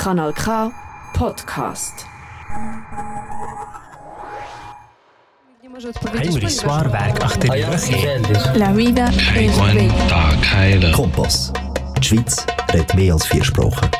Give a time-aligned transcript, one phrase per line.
[0.00, 0.72] Kanal K
[1.12, 2.06] Podcast.
[6.16, 7.68] Hajuri Svarberg achterliegt.
[8.46, 10.92] Ah La vida es bella.
[10.92, 11.52] Kompass.
[11.98, 13.99] Die Schweiz redet mehr als vier Sprachen.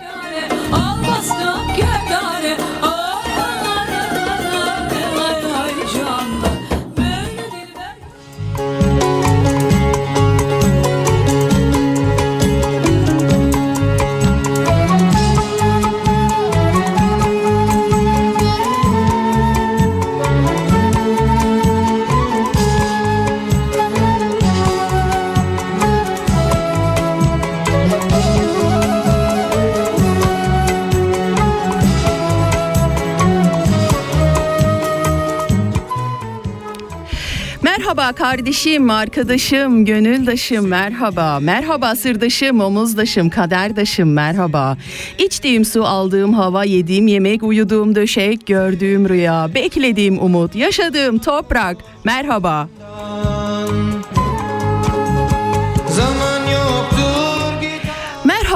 [38.15, 41.39] Kardeşim, arkadaşım, gönüldaşım merhaba.
[41.39, 44.77] Merhaba sırdaşım, omuzdaşım, kaderdaşım merhaba.
[45.17, 52.69] İçtiğim su, aldığım hava, yediğim yemek, uyuduğum döşek, gördüğüm rüya, beklediğim umut, yaşadığım toprak merhaba.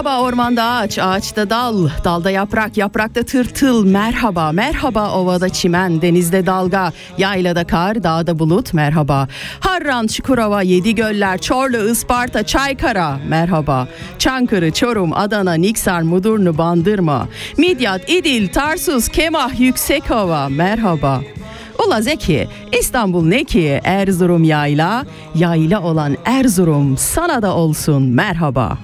[0.05, 3.85] Merhaba ormanda ağaç, ağaçta dal, dalda yaprak, yaprakta tırtıl.
[3.85, 8.73] Merhaba, merhaba ovada çimen, denizde dalga, yaylada kar, dağda bulut.
[8.73, 9.27] Merhaba.
[9.59, 13.19] Harran, Çukurova, Yedi Göller, Çorlu, Isparta, Çaykara.
[13.27, 13.87] Merhaba.
[14.19, 17.27] Çankırı, Çorum, Adana, Niksar, Mudurnu, Bandırma.
[17.57, 20.49] Midyat, İdil, Tarsus, Kemah, Yüksekova.
[20.49, 21.21] Merhaba.
[21.87, 22.47] Ula Zeki,
[22.79, 23.81] İstanbul ne ki?
[23.83, 28.77] Erzurum yayla, yayla olan Erzurum sana da olsun merhaba.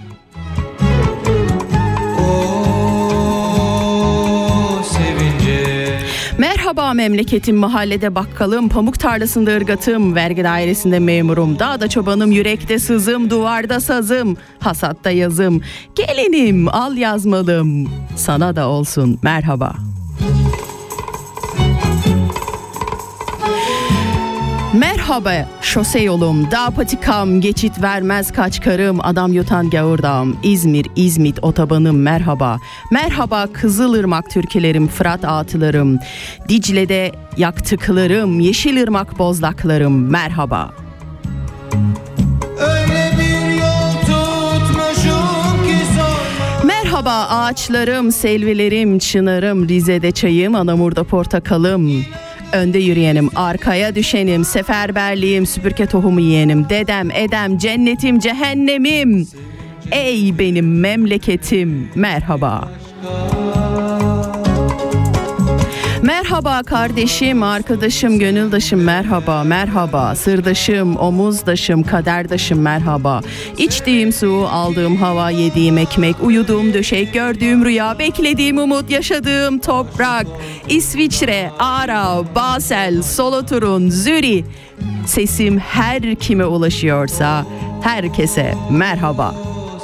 [6.72, 13.80] Merhaba memleketim mahallede bakkalım, pamuk tarlasında ırgatım, vergi dairesinde memurum, dağda çobanım, yürekte sızım, duvarda
[13.80, 15.62] sazım, hasatta yazım,
[15.96, 19.20] gelinim al yazmalım, sana da olsun.
[19.24, 19.91] Merhaba.
[24.74, 32.02] Merhaba şose yolum, dağ patikam, geçit vermez kaç karım, adam yutan gavurdağım, İzmir, İzmit otobanım
[32.02, 32.58] merhaba.
[32.92, 36.00] Merhaba Kızılırmak türkülerim, Fırat atılarım,
[36.50, 40.10] Dicle'de yaktıklarım, Yeşilırmak bozlaklarım.
[40.12, 40.74] Merhaba.
[46.64, 52.06] Merhaba ağaçlarım, selvilerim, çınarım, Rize'de çayım, Anamur'da portakalım.
[52.54, 59.28] Önde yürüyenim, arkaya düşenim, seferberliğim, süpürge tohumu yiyenim, dedem, edem, cennetim, cehennemim.
[59.92, 62.72] Ey benim memleketim, merhaba.
[63.04, 63.51] Merhaba
[66.64, 70.16] kardeşim, arkadaşım, gönüldaşım merhaba, merhaba.
[70.16, 73.22] Sırdaşım, omuzdaşım, kaderdaşım merhaba.
[73.58, 80.28] İçtiğim su, aldığım hava, yediğim ekmek, uyuduğum döşek, gördüğüm rüya, beklediğim umut, yaşadığım toprak.
[80.70, 84.44] İsviçre, Ara, Basel, Solothurn, Zürih.
[85.06, 87.46] Sesim her kime ulaşıyorsa
[87.84, 89.36] herkese merhaba.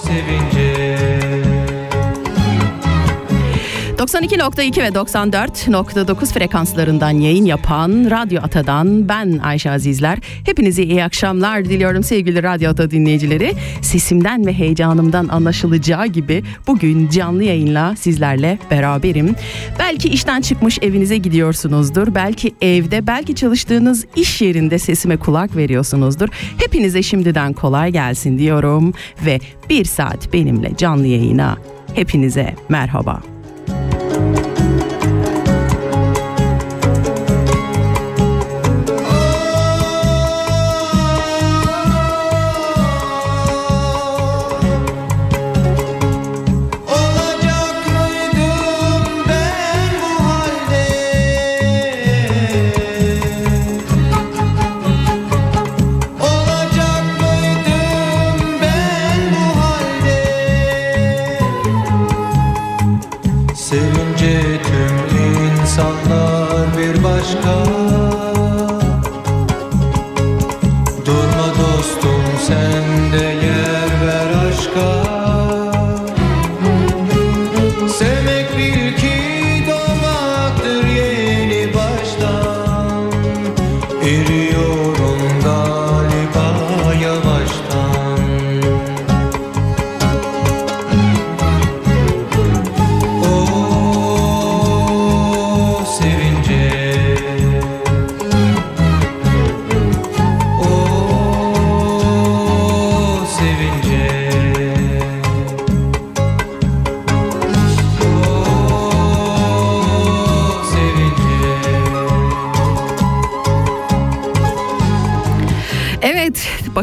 [0.03, 1.36] sevince
[3.97, 10.17] 92.2 ve 94.9 frekanslarından yayın yapan Radyo Ata'dan ben Ayşe Azizler.
[10.45, 13.53] Hepinize iyi akşamlar diliyorum sevgili Radyo Ata dinleyicileri.
[13.81, 19.35] Sesimden ve heyecanımdan anlaşılacağı gibi bugün canlı yayınla sizlerle beraberim.
[19.79, 22.15] Belki işten çıkmış evinize gidiyorsunuzdur.
[22.15, 26.29] Belki evde, belki çalıştığınız iş yerinde sesime kulak veriyorsunuzdur.
[26.57, 28.93] Hepinize şimdiden kolay gelsin diyorum
[29.25, 31.57] ve bir saat benimle canlı yayına
[31.95, 33.36] hepinize merhaba.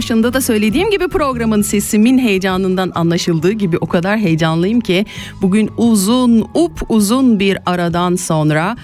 [0.05, 5.07] Başında da söylediğim gibi programın sesimin heyecanından anlaşıldığı gibi o kadar heyecanlıyım ki
[5.43, 8.77] bugün uzun up uzun bir aradan sonra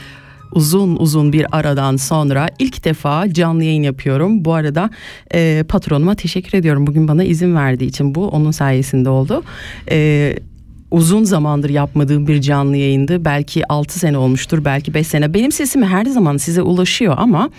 [0.53, 4.45] uzun uzun bir aradan sonra ilk defa canlı yayın yapıyorum.
[4.45, 4.91] Bu arada
[5.35, 6.87] e, patronuma teşekkür ediyorum.
[6.87, 9.43] Bugün bana izin verdiği için bu onun sayesinde oldu.
[9.91, 10.37] E,
[10.91, 13.25] uzun zamandır yapmadığım bir canlı yayındı.
[13.25, 15.35] Belki 6 sene olmuştur, belki 5 sene.
[15.35, 17.51] Benim sesim her zaman size ulaşıyor ama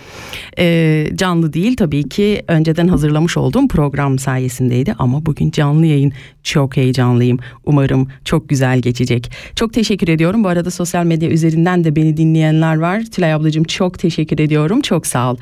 [0.58, 4.94] e, canlı değil tabii ki önceden hazırlamış olduğum program sayesindeydi.
[4.98, 6.12] Ama bugün canlı yayın
[6.42, 7.38] çok heyecanlıyım.
[7.64, 9.30] Umarım çok güzel geçecek.
[9.56, 10.44] Çok teşekkür ediyorum.
[10.44, 13.02] Bu arada sosyal medya üzerinden de beni dinleyenler var.
[13.12, 14.80] Tülay ablacığım çok teşekkür ediyorum.
[14.80, 15.36] Çok sağ ol.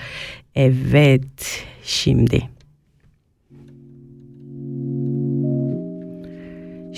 [0.54, 2.59] Evet, şimdi...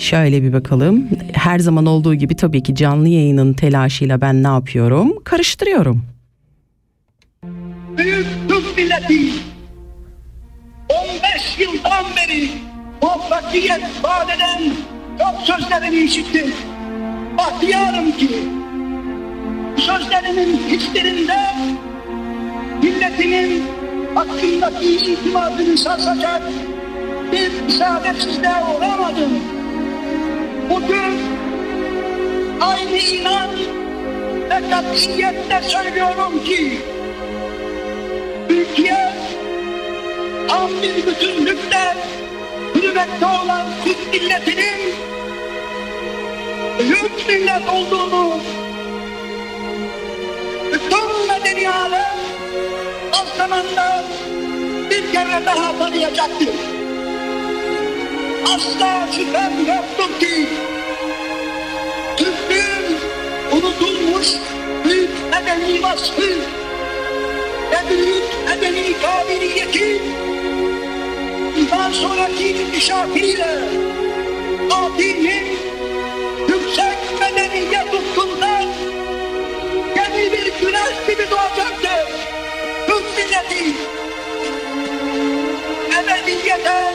[0.03, 1.09] Şöyle bir bakalım.
[1.33, 5.23] Her zaman olduğu gibi tabii ki canlı yayının telaşıyla ben ne yapıyorum?
[5.23, 6.05] Karıştırıyorum.
[7.97, 9.19] Büyük Türk milleti
[10.89, 12.49] 15 yıldan beri
[13.01, 14.61] muvaffakiyet vaat eden
[15.19, 16.53] çok sözlerini işittim.
[17.37, 18.29] Bahtiyarım ki
[19.77, 21.37] bu sözlerimin hislerinde
[22.83, 23.63] milletinin
[24.15, 26.41] hakkındaki itimadını sarsacak
[27.31, 29.62] bir saadetsizliğe uğramadım.
[30.73, 31.19] Bugün
[32.61, 33.59] aynı inanç
[34.49, 36.81] ve katiyetle söylüyorum ki
[38.47, 39.13] Türkiye
[40.49, 41.95] tam bir bütünlükle
[42.75, 44.95] hürmette olan Türk milletinin
[46.79, 48.39] büyük millet olduğunu
[50.73, 52.17] bütün medeni alem
[53.13, 54.03] az zamanda
[54.89, 56.82] bir kere daha tanıyacaktır.
[58.55, 60.47] Asla şüphem yoktur ki
[62.17, 62.97] Türklüğün
[63.51, 64.27] unutulmuş
[64.85, 66.29] büyük medeni vasfı
[67.71, 70.01] ve büyük medeni kabiliyeti
[71.57, 73.61] bundan sonraki inkişafıyla
[74.71, 75.47] adinin
[76.49, 78.65] yüksek medeniyet ufkundan
[79.95, 82.13] yeni bir güneş gibi doğacaktır.
[82.87, 83.75] Türk milleti
[85.99, 86.93] ebediyete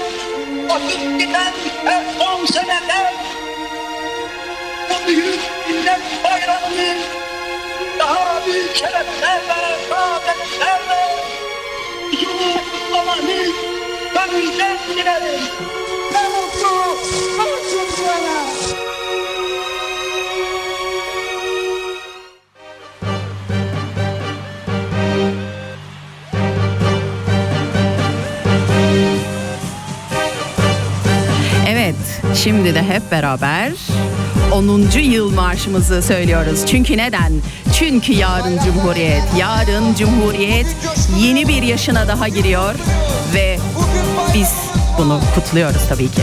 [0.70, 1.52] akıp giden
[1.84, 3.14] her on senede
[4.90, 6.98] bu büyük millet bayramını
[7.98, 10.98] daha büyük şereflerle, saadetlerle
[12.12, 13.46] huzurla kutlamanı
[14.14, 15.40] gönülden dilerim.
[16.12, 16.96] Ne mutlu,
[17.38, 18.87] ne mutlu
[32.34, 33.72] şimdi de hep beraber
[34.52, 34.90] 10.
[35.00, 36.66] yıl marşımızı söylüyoruz.
[36.66, 37.32] Çünkü neden?
[37.78, 40.66] Çünkü yarın Cumhuriyet, yarın Cumhuriyet
[41.18, 42.74] yeni bir yaşına daha giriyor
[43.34, 43.58] ve
[44.34, 44.52] biz
[44.98, 46.22] bunu kutluyoruz tabii ki.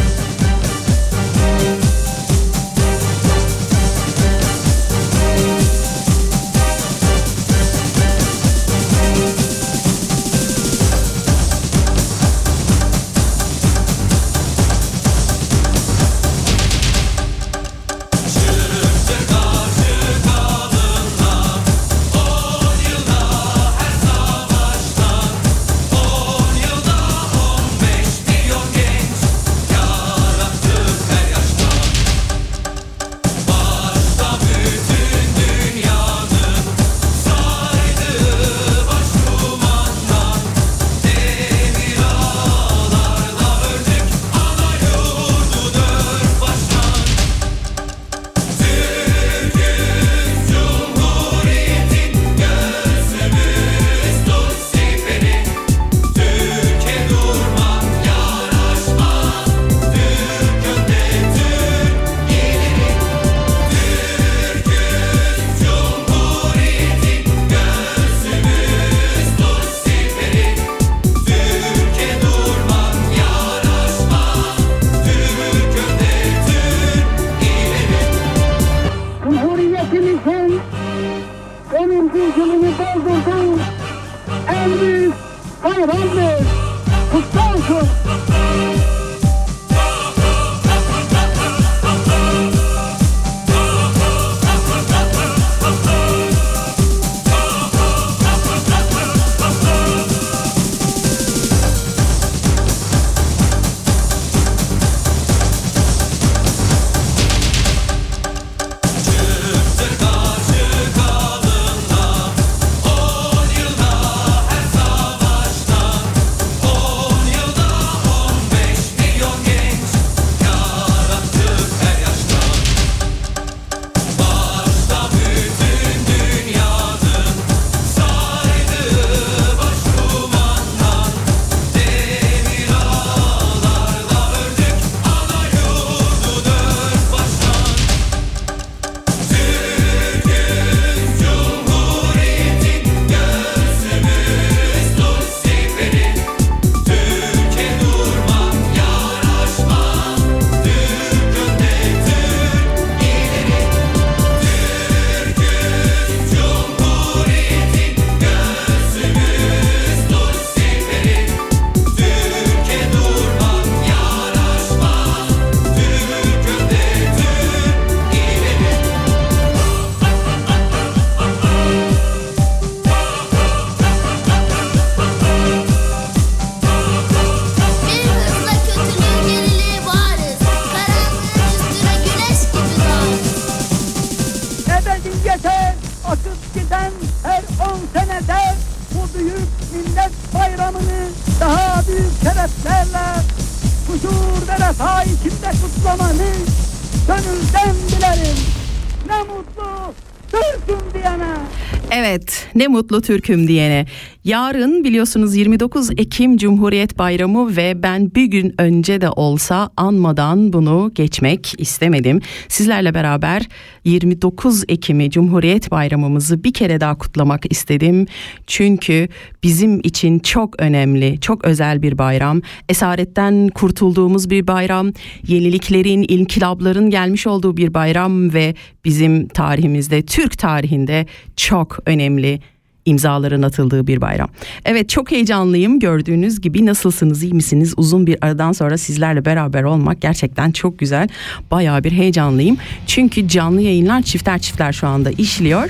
[202.55, 203.85] Ne mutlu Türk'üm diyene.
[204.25, 210.91] Yarın biliyorsunuz 29 Ekim Cumhuriyet Bayramı ve ben bir gün önce de olsa anmadan bunu
[210.95, 212.21] geçmek istemedim.
[212.47, 213.47] Sizlerle beraber
[213.83, 218.07] 29 Ekim'i Cumhuriyet Bayramımızı bir kere daha kutlamak istedim.
[218.47, 219.07] Çünkü
[219.43, 222.41] bizim için çok önemli, çok özel bir bayram.
[222.69, 224.91] Esaretten kurtulduğumuz bir bayram,
[225.27, 228.55] yeniliklerin, inkılapların gelmiş olduğu bir bayram ve
[228.85, 231.05] bizim tarihimizde, Türk tarihinde
[231.35, 232.39] çok önemli
[232.85, 234.29] imzaların atıldığı bir bayram.
[234.65, 235.79] Evet çok heyecanlıyım.
[235.79, 237.73] Gördüğünüz gibi nasılsınız iyi misiniz?
[237.77, 241.07] Uzun bir aradan sonra sizlerle beraber olmak gerçekten çok güzel.
[241.51, 242.57] Bayağı bir heyecanlıyım.
[242.87, 245.69] Çünkü canlı yayınlar çifter çiftler şu anda işliyor.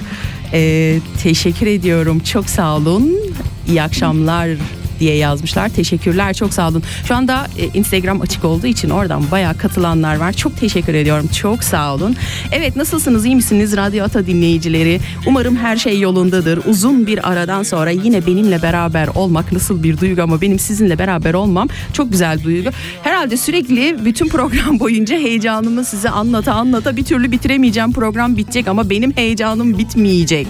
[0.53, 2.19] Ee, teşekkür ediyorum.
[2.19, 3.13] Çok sağ olun.
[3.67, 4.49] İyi akşamlar
[4.99, 5.69] diye yazmışlar.
[5.69, 6.83] Teşekkürler çok sağ olun.
[7.07, 10.33] Şu anda e, Instagram açık olduğu için oradan bayağı katılanlar var.
[10.33, 11.27] Çok teşekkür ediyorum.
[11.27, 12.15] Çok sağ olun.
[12.51, 13.25] Evet nasılsınız?
[13.25, 13.77] iyi misiniz?
[13.77, 14.99] Radyo Ata dinleyicileri.
[15.25, 16.59] Umarım her şey yolundadır.
[16.65, 21.33] Uzun bir aradan sonra yine benimle beraber olmak nasıl bir duygu ama benim sizinle beraber
[21.33, 22.69] olmam çok güzel duygu.
[23.03, 27.93] Herhalde sürekli bütün program boyunca heyecanımı size anlata anlata bir türlü bitiremeyeceğim.
[27.93, 30.47] Program bitecek ama benim heyecanım bitmeyecek.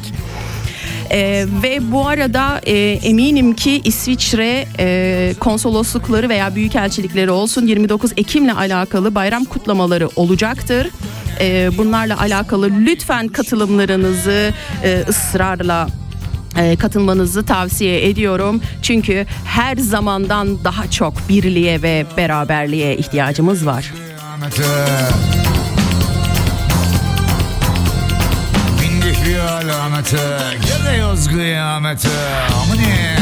[1.12, 8.56] Ee, ve bu arada e, eminim ki İsviçre e, konsoloslukları veya büyükelçilikleri olsun 29 Ekim'le
[8.56, 10.90] alakalı bayram kutlamaları olacaktır.
[11.40, 15.88] E, bunlarla alakalı lütfen katılımlarınızı e, ısrarla
[16.58, 18.62] e, katılmanızı tavsiye ediyorum.
[18.82, 23.94] Çünkü her zamandan daha çok birliğe ve beraberliğe ihtiyacımız var.
[29.46, 30.18] Alamete
[30.66, 32.10] Geliyoruz kıyamete.
[32.62, 33.16] Amine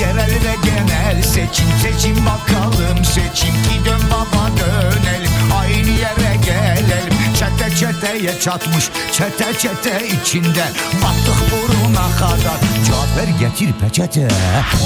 [0.00, 3.04] Yerel ve genel seçim seçim bakalım.
[3.04, 5.52] Seçim ki dön baba dönelim.
[5.60, 7.14] Aynı yere gelelim.
[7.38, 10.64] Çete çeteye çatmış çete çete içinde.
[11.02, 12.58] Battık buruna kadar.
[12.86, 14.28] Cevap ver getir peçete.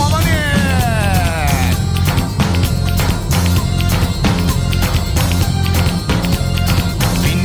[0.02, 1.07] Amine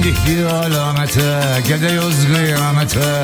[0.04, 3.24] Bindik bir alamete Gidiyoruz kıyamete?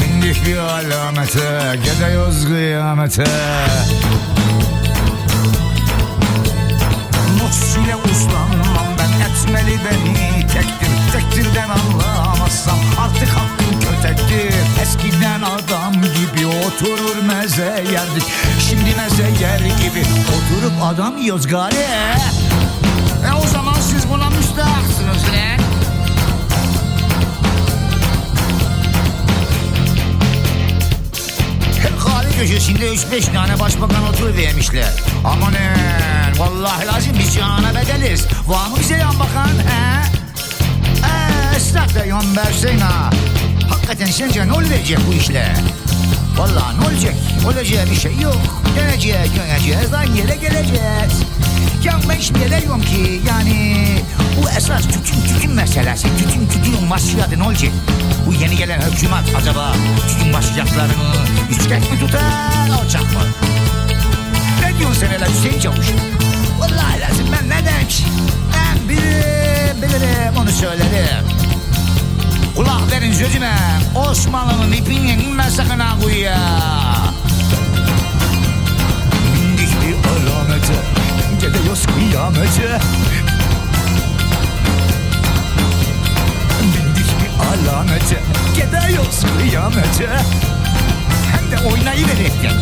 [0.00, 3.24] Bindik bir alamete Gidiyoruz kıyamete?
[7.38, 10.46] Nuks ile uslanmam ben etmeli beni.
[10.46, 14.54] Tektir Tektirden anlamazsam artık hakkım kötektir.
[14.82, 18.24] Eskiden adam gibi oturur meze yerdik
[18.68, 21.86] Şimdi meze yer gibi oturup adam yiyoruz gari
[23.94, 25.22] siz buna müstahaksınız?
[31.82, 34.92] Her kahve köşesinde 3-5 tane başbakan oturuvermişler.
[35.24, 38.26] Amanın vallahi lazım biz cihana bedeliz.
[38.46, 40.02] Var mı bize yan bakan he?
[40.96, 43.10] Eee ıslak da yan versen ha.
[43.68, 45.54] Hakikaten sence ne olacak bu işle?
[46.36, 47.14] Vallahi ne olacak?
[47.46, 48.36] Olacağı bir şey yok.
[48.76, 51.12] Döneceğiz, döneceğiz, aynı yere geleceğiz.
[51.84, 53.86] Ne diyorum ki yani
[54.42, 56.08] bu esas tütün tütün meselesi.
[56.18, 57.72] Tütün tütün başladı ne olacak?
[58.26, 59.72] Bu yeni gelen hükümet acaba
[60.08, 60.92] tütün başlayacaklarını
[61.50, 62.22] yüksek mi tutar,
[62.72, 63.20] alacak mı?
[64.62, 65.86] Ne diyorsun sen hele Hüseyin Çavuş?
[66.58, 68.04] Vallahi lazım ben ne demek?
[68.54, 71.24] Ben bilirim, bilirim onu söylerim.
[72.56, 73.54] Kulak verin sözüme.
[73.94, 76.38] Osmanlı'nın ipinin inme sakın ha kuyuya.
[79.34, 79.94] Bindik bir
[81.54, 82.78] Gidiyoruz kıyamete.
[86.62, 88.20] Bindik bir alamete.
[88.54, 90.08] Gidiyoruz kıyamete.
[91.32, 92.54] Hem de oynayıverekten.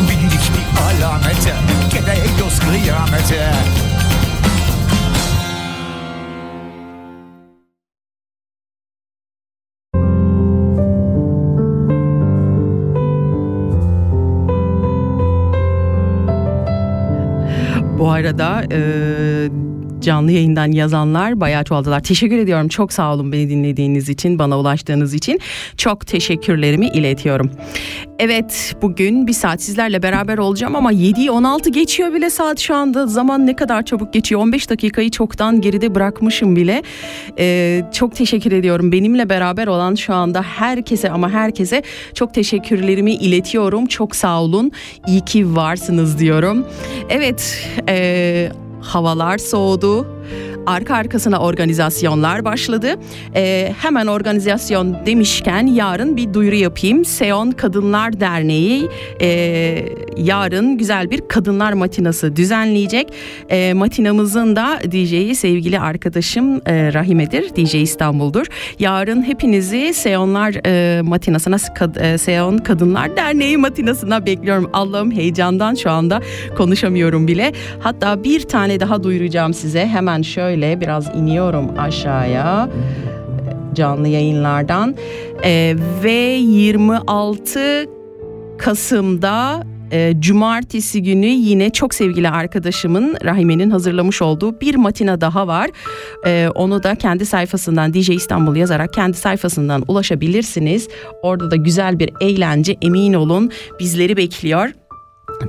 [0.00, 1.54] Bindik bir alamete.
[1.90, 3.52] Gidiyoruz kıyamete.
[18.20, 19.50] Arada e,
[20.00, 22.00] canlı yayından yazanlar bayağı çoğaldılar.
[22.00, 22.68] Teşekkür ediyorum.
[22.68, 25.40] Çok sağ olun beni dinlediğiniz için, bana ulaştığınız için.
[25.76, 27.50] Çok teşekkürlerimi iletiyorum.
[28.18, 33.06] Evet bugün bir saat sizlerle beraber olacağım ama 7'yi 16 geçiyor bile saat şu anda.
[33.06, 34.40] Zaman ne kadar çabuk geçiyor.
[34.40, 36.82] 15 dakikayı çoktan geride bırakmışım bile.
[37.38, 38.92] Ee, çok teşekkür ediyorum.
[38.92, 41.82] Benimle beraber olan şu anda herkese ama herkese
[42.14, 43.86] çok teşekkürlerimi iletiyorum.
[43.86, 44.72] Çok sağ olun.
[45.06, 46.66] İyi ki varsınız diyorum.
[47.10, 48.48] Evet, e,
[48.82, 50.06] havalar soğudu.
[50.66, 52.94] Arka arkasına organizasyonlar başladı.
[53.34, 57.04] E, hemen organizasyon demişken yarın bir duyuru yapayım.
[57.04, 58.88] Seon Kadınlar Derneği
[59.20, 59.28] e,
[60.16, 63.12] yarın güzel bir kadınlar matinası düzenleyecek.
[63.48, 67.56] E, matinamızın da DJ'yi sevgili arkadaşım e, Rahime'dir.
[67.56, 68.46] DJ İstanbul'dur.
[68.78, 74.70] Yarın hepinizi Seonlar e, matinasına, kad, e, Seon Kadınlar Derneği matinasına bekliyorum.
[74.72, 76.20] Allah'ım heyecandan şu anda
[76.56, 77.52] konuşamıyorum bile.
[77.80, 79.86] Hatta bir tane daha duyuracağım size.
[79.86, 80.49] Hemen şöyle
[80.80, 82.68] biraz iniyorum aşağıya
[83.74, 84.94] canlı yayınlardan.
[85.44, 87.86] E, ve 26
[88.58, 95.70] Kasım'da e, cumartesi günü yine çok sevgili arkadaşımın Rahime'nin hazırlamış olduğu bir matina daha var.
[96.26, 100.88] E, onu da kendi sayfasından DJ İstanbul yazarak kendi sayfasından ulaşabilirsiniz.
[101.22, 104.68] Orada da güzel bir eğlence emin olun bizleri bekliyor.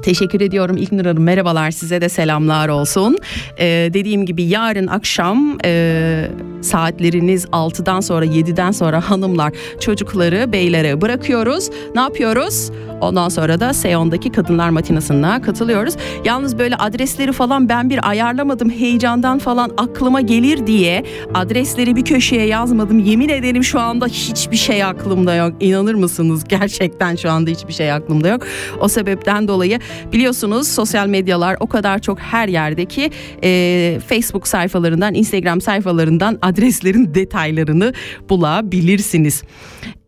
[0.03, 1.23] Teşekkür ediyorum İlknur Hanım.
[1.23, 3.17] Merhabalar size de selamlar olsun.
[3.57, 6.27] Ee, dediğim gibi yarın akşam e,
[6.61, 11.69] saatleriniz 6'dan sonra 7'den sonra hanımlar çocukları beylere bırakıyoruz.
[11.95, 12.71] Ne yapıyoruz?
[13.01, 15.95] Ondan sonra da Seon'daki kadınlar matinasına katılıyoruz.
[16.25, 18.69] Yalnız böyle adresleri falan ben bir ayarlamadım.
[18.69, 22.99] Heyecandan falan aklıma gelir diye adresleri bir köşeye yazmadım.
[22.99, 25.53] Yemin ederim şu anda hiçbir şey aklımda yok.
[25.59, 26.43] İnanır mısınız?
[26.47, 28.43] Gerçekten şu anda hiçbir şey aklımda yok.
[28.79, 29.79] O sebepten dolayı
[30.13, 33.11] biliyorsunuz sosyal medyalar o kadar çok her yerdeki
[33.43, 37.93] e, Facebook sayfalarından, Instagram sayfalarından adreslerin detaylarını
[38.29, 39.43] bulabilirsiniz.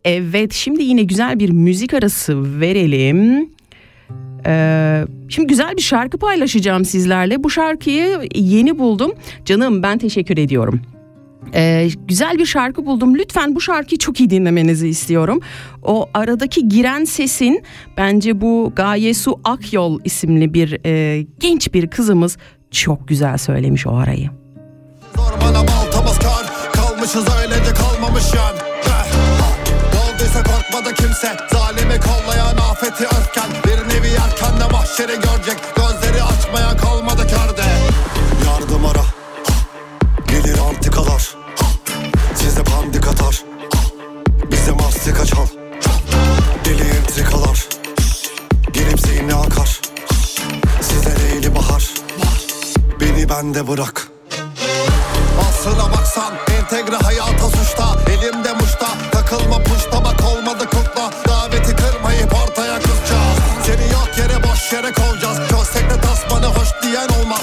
[0.04, 3.50] Evet şimdi yine güzel bir müzik arası verelim.
[4.46, 7.44] Ee, şimdi güzel bir şarkı paylaşacağım sizlerle.
[7.44, 9.12] Bu şarkıyı yeni buldum.
[9.44, 10.80] Canım ben teşekkür ediyorum.
[11.54, 13.14] Ee, güzel bir şarkı buldum.
[13.14, 15.40] Lütfen bu şarkıyı çok iyi dinlemenizi istiyorum.
[15.82, 17.62] O aradaki giren sesin
[17.96, 22.36] bence bu Gaye Su Akyol isimli bir e, genç bir kızımız
[22.70, 24.30] çok güzel söylemiş o arayı.
[25.16, 28.73] Zor bana baltamız kar Kalmışız öylece kalmamış yan
[30.24, 31.36] Dolduysa korkmadı kimse.
[31.52, 35.58] Zalimi kollayan afeti örken Bir nevi erken de mahşeri görecek.
[35.76, 37.64] Gözleri açmayan kalmadı kerde.
[38.46, 39.04] Yardım ara.
[40.28, 41.34] Gelir antikalar.
[42.34, 43.42] Size pandik atar
[44.50, 45.46] Bize mastika çal.
[46.64, 47.66] Deli entrikalar.
[48.72, 49.80] Gelipse yine akar.
[50.80, 51.90] Size leyli bahar.
[53.00, 54.08] Beni bende bırak.
[55.48, 57.98] Aslına baksan entegre hayata suçta.
[58.10, 58.88] Elimde muşta
[59.34, 61.10] takılma puşta bak olmadı kutla.
[61.28, 63.38] Daveti kırmayıp ortaya kızacağız.
[63.66, 65.38] Seni yok yere boş yere kovacağız.
[65.48, 67.42] Köstekte tasmanı hoş diyen olmaz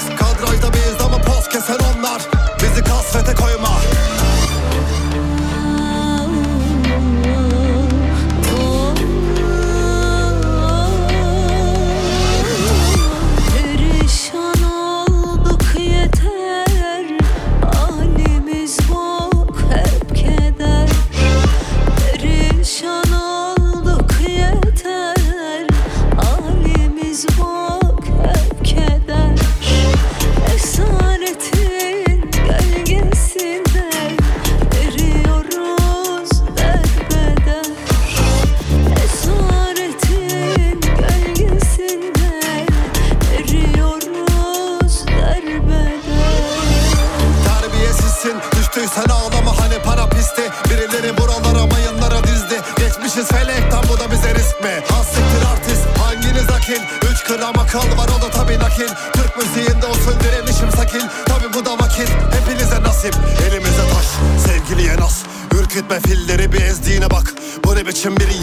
[68.02, 68.41] Bu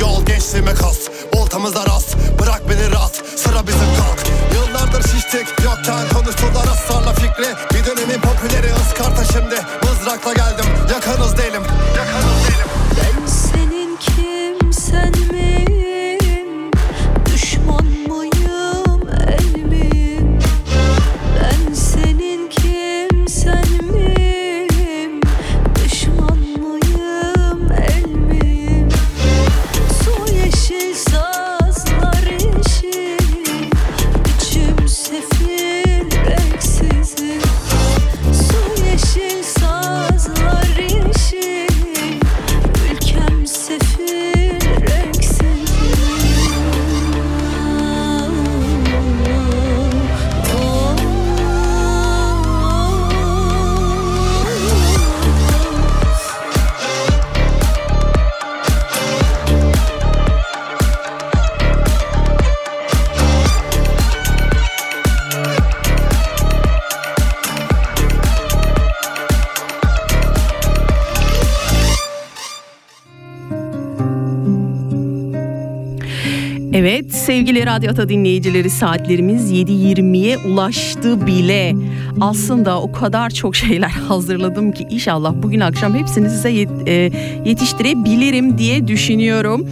[76.74, 81.74] Evet sevgili Radyo Ata dinleyicileri saatlerimiz 7.20'ye ulaştı bile.
[82.22, 87.12] Aslında o kadar çok şeyler hazırladım ki inşallah bugün akşam hepsini size yet- e,
[87.46, 89.70] yetiştirebilirim diye düşünüyorum.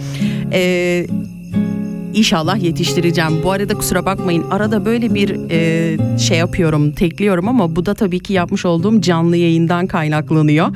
[0.52, 1.06] Eee
[2.18, 3.42] İnşallah yetiştireceğim.
[3.42, 8.20] Bu arada kusura bakmayın arada böyle bir e, şey yapıyorum tekliyorum ama bu da tabii
[8.20, 10.68] ki yapmış olduğum canlı yayından kaynaklanıyor.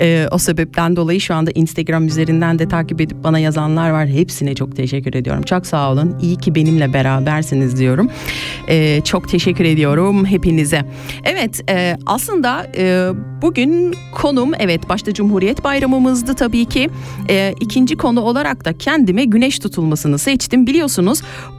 [0.00, 4.08] E, o sebepten dolayı şu anda Instagram üzerinden de takip edip bana yazanlar var.
[4.08, 5.42] Hepsine çok teşekkür ediyorum.
[5.42, 6.16] Çok sağ olun.
[6.22, 8.10] İyi ki benimle berabersiniz diyorum.
[8.68, 10.84] E, çok teşekkür ediyorum hepinize.
[11.24, 13.08] Evet e, aslında e,
[13.42, 16.90] bugün konum evet başta Cumhuriyet Bayramımızdı tabii ki.
[17.30, 20.66] E, ikinci konu olarak da kendime güneş tutulmasını seçtim.
[20.66, 20.87] Biliyorsunuz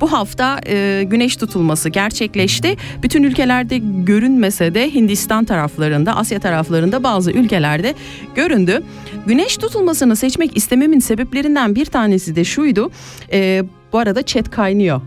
[0.01, 2.77] bu hafta e, güneş tutulması gerçekleşti.
[3.03, 7.95] Bütün ülkelerde görünmese de Hindistan taraflarında, Asya taraflarında bazı ülkelerde
[8.35, 8.83] göründü.
[9.25, 12.91] Güneş tutulmasını seçmek istememin sebeplerinden bir tanesi de şuydu.
[13.33, 13.63] E,
[13.93, 15.01] bu arada chat kaynıyor.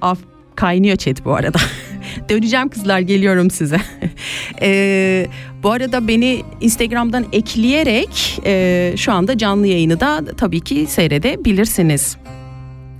[0.00, 0.18] Af,
[0.56, 1.58] kaynıyor chat bu arada.
[2.28, 3.80] Döneceğim kızlar geliyorum size.
[4.62, 5.26] e,
[5.62, 12.16] bu arada beni Instagram'dan ekleyerek e, şu anda canlı yayını da tabii ki seyredebilirsiniz.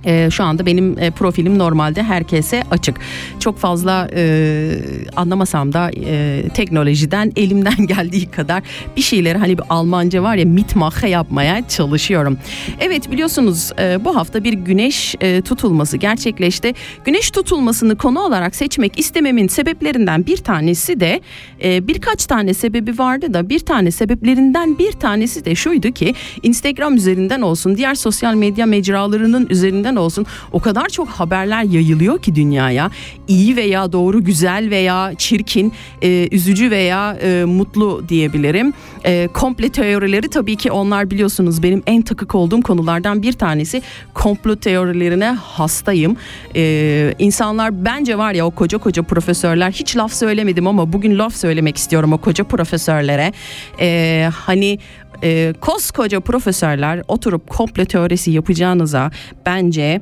[0.05, 2.99] Ee, şu anda benim e, profilim normalde herkese açık.
[3.39, 4.75] Çok fazla e,
[5.15, 8.63] anlamasam da e, teknolojiden elimden geldiği kadar
[8.97, 12.37] bir şeyleri hani bir Almanca var ya mitmache yapmaya çalışıyorum.
[12.79, 16.73] Evet biliyorsunuz e, bu hafta bir güneş e, tutulması gerçekleşti.
[17.05, 21.21] Güneş tutulmasını konu olarak seçmek istememin sebeplerinden bir tanesi de
[21.63, 26.13] e, birkaç tane sebebi vardı da bir tane sebeplerinden bir tanesi de şuydu ki
[26.43, 30.25] Instagram üzerinden olsun diğer sosyal medya mecralarının üzerinden olsun.
[30.51, 32.91] O kadar çok haberler yayılıyor ki dünyaya.
[33.27, 38.73] İyi veya doğru güzel veya çirkin e, üzücü veya e, mutlu diyebilirim.
[39.05, 43.81] E, komple teorileri tabii ki onlar biliyorsunuz benim en takık olduğum konulardan bir tanesi.
[44.13, 46.17] Komplo teorilerine hastayım.
[46.55, 51.35] E, insanlar bence var ya o koca koca profesörler hiç laf söylemedim ama bugün laf
[51.35, 53.33] söylemek istiyorum o koca profesörlere.
[53.79, 54.79] E, hani
[55.23, 59.11] e, koskoca profesörler oturup komplo teorisi yapacağınıza
[59.45, 60.01] bence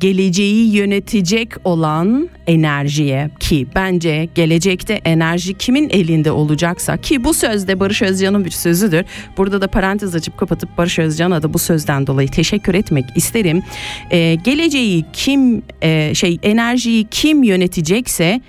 [0.00, 8.02] geleceği yönetecek olan enerjiye ki bence gelecekte enerji kimin elinde olacaksa ki bu sözde Barış
[8.02, 9.04] Özcan'ın bir sözüdür.
[9.36, 13.62] Burada da parantez açıp kapatıp Barış Özcan'a da bu sözden dolayı teşekkür etmek isterim.
[14.10, 18.40] Ee, geleceği kim e, şey enerjiyi kim yönetecekse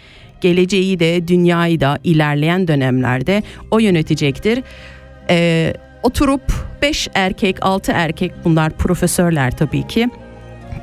[0.41, 4.63] geleceği de dünyayı da ilerleyen dönemlerde o yönetecektir.
[5.30, 5.73] Ee,
[6.05, 10.09] oturup 5 erkek 6 erkek bunlar profesörler tabii ki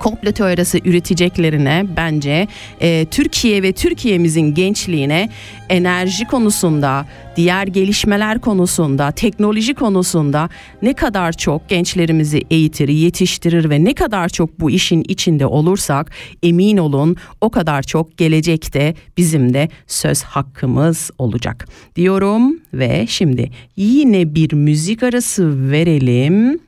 [0.02, 2.48] komplo teorisi üreteceklerine bence
[2.80, 5.28] e, Türkiye ve Türkiye'mizin gençliğine
[5.68, 10.48] enerji konusunda, diğer gelişmeler konusunda, teknoloji konusunda
[10.82, 16.12] ne kadar çok gençlerimizi eğitir, yetiştirir ve ne kadar çok bu işin içinde olursak
[16.42, 24.34] emin olun o kadar çok gelecekte bizim de söz hakkımız olacak diyorum ve şimdi yine
[24.34, 26.60] bir müzik arası verelim.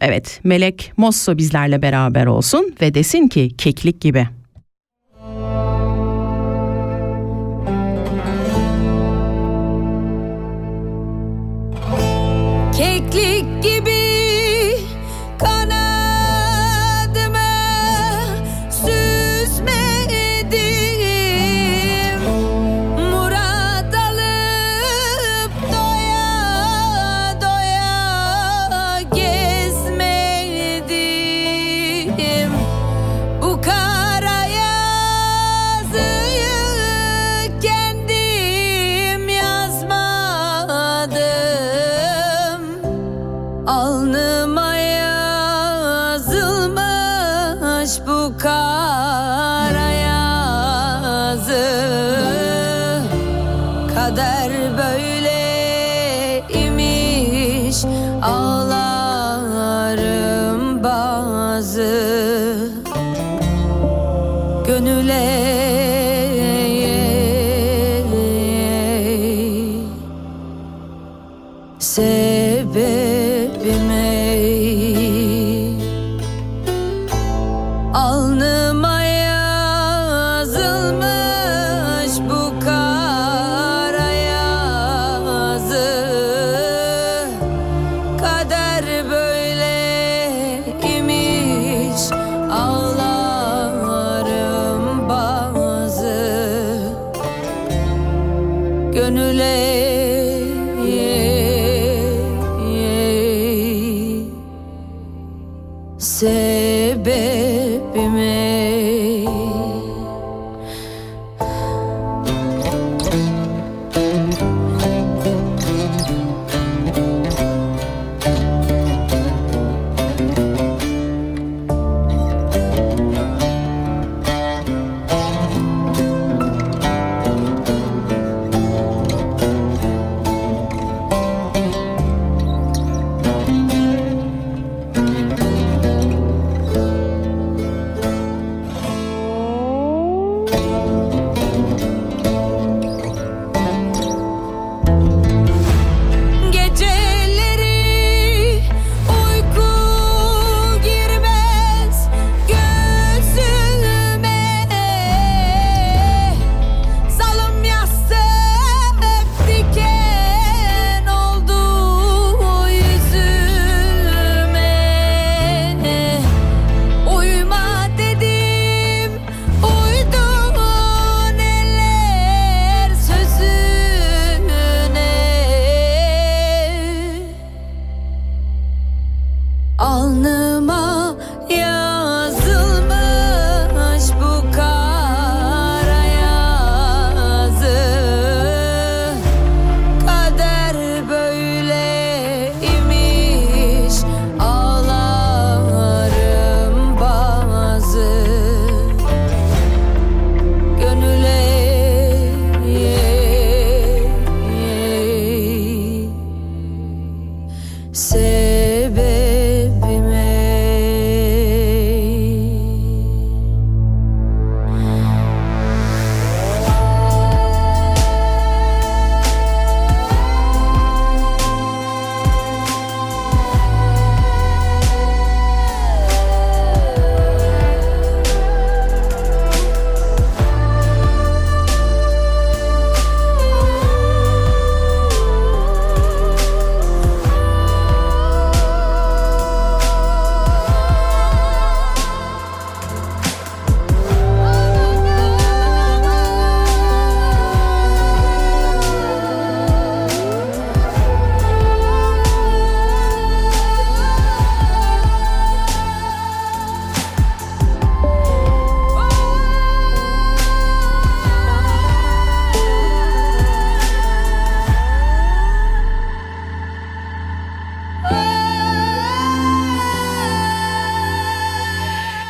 [0.00, 4.28] Evet, Melek Mosso bizlerle beraber olsun ve desin ki keklik gibi.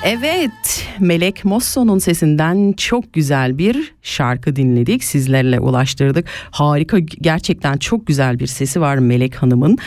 [0.08, 5.04] Evet, Melek Mosso'nun sesinden çok güzel bir şarkı dinledik.
[5.04, 6.26] Sizlerle ulaştırdık.
[6.50, 9.78] Harika, gerçekten çok güzel bir sesi var Melek Hanım'ın.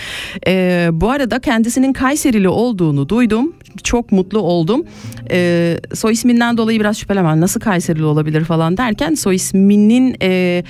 [0.47, 3.53] Ee, bu arada kendisinin Kayserili olduğunu duydum.
[3.83, 4.83] Çok mutlu oldum.
[5.31, 7.41] Ee, soy isminden dolayı biraz şüphelemem.
[7.41, 10.15] Nasıl Kayserili olabilir falan derken soy isminin...
[10.21, 10.63] E,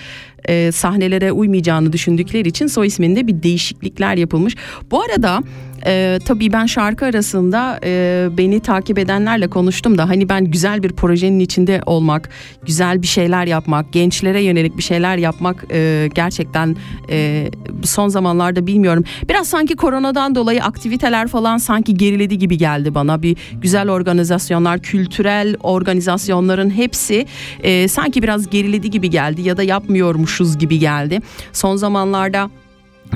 [0.48, 4.56] e, sahnelere uymayacağını düşündükleri için soy isminde bir değişiklikler yapılmış.
[4.92, 5.42] Bu arada
[5.86, 10.92] e, tabii ben şarkı arasında e, beni takip edenlerle konuştum da hani ben güzel bir
[10.92, 12.30] projenin içinde olmak,
[12.66, 16.76] güzel bir şeyler yapmak, gençlere yönelik bir şeyler yapmak e, gerçekten
[17.10, 17.48] e,
[17.84, 19.04] son zamanlarda bilmiyorum.
[19.30, 23.22] Biraz sanki koronadan dolayı aktiviteler falan sanki geriledi gibi geldi bana.
[23.22, 27.26] Bir güzel organizasyonlar, kültürel organizasyonların hepsi
[27.64, 31.20] e, sanki biraz geriledi gibi geldi ya da yapmıyormuşuz gibi geldi.
[31.54, 32.50] Son zamanlarda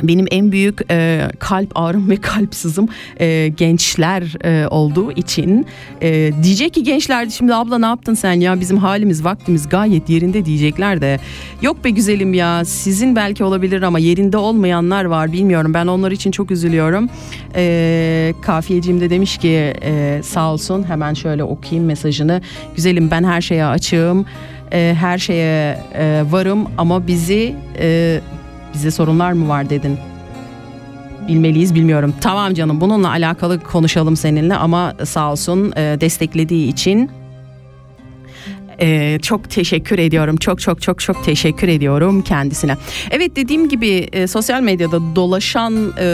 [0.04, 2.88] benim en büyük e, kalp ağrım ve kalp sızım
[3.20, 5.66] e, gençler e, olduğu için
[6.02, 8.60] e, diyecek ki gençler şimdi abla ne yaptın sen ya?
[8.60, 11.20] Bizim halimiz vaktimiz gayet yerinde diyecekler de
[11.62, 15.32] yok be güzelim ya sizin belki olabilir ama yerinde olmayanlar var.
[15.32, 17.10] Bilmiyorum ben onlar için çok üzülüyorum.
[17.56, 22.42] E, kafiyeciğim de demiş ki e, sağ olsun hemen şöyle okuyayım mesajını.
[22.76, 24.26] Güzelim ben her şeye açığım
[24.74, 28.20] e, her şeye e, varım ama bizi e,
[28.74, 29.98] bize sorunlar mı var dedin.
[31.28, 32.14] Bilmeliyiz bilmiyorum.
[32.22, 37.10] Tamam canım bununla alakalı konuşalım seninle ama sağ olsun e, desteklediği için
[38.82, 40.38] ee, çok teşekkür ediyorum.
[40.38, 42.78] Çok çok çok çok teşekkür ediyorum kendisine.
[43.12, 46.06] Evet dediğim gibi e, sosyal medyada dolaşan e,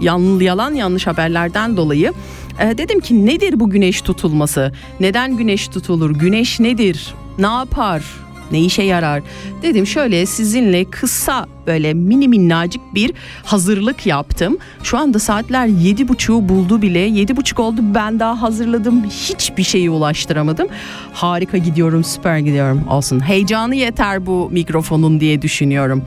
[0.00, 2.12] yan, yalan yanlış haberlerden dolayı
[2.60, 4.72] e, dedim ki nedir bu güneş tutulması?
[5.00, 6.10] Neden güneş tutulur?
[6.10, 7.14] Güneş nedir?
[7.38, 8.02] Ne yapar?
[8.52, 9.22] Ne işe yarar?
[9.62, 13.12] Dedim şöyle sizinle kısa böyle mini minnacık bir
[13.44, 14.58] hazırlık yaptım.
[14.82, 16.98] Şu anda saatler yedi buçuğu buldu bile.
[16.98, 19.04] Yedi buçuk oldu ben daha hazırladım.
[19.04, 20.68] Hiçbir şeyi ulaştıramadım.
[21.12, 23.20] Harika gidiyorum süper gidiyorum olsun.
[23.20, 26.02] Heyecanı yeter bu mikrofonun diye düşünüyorum.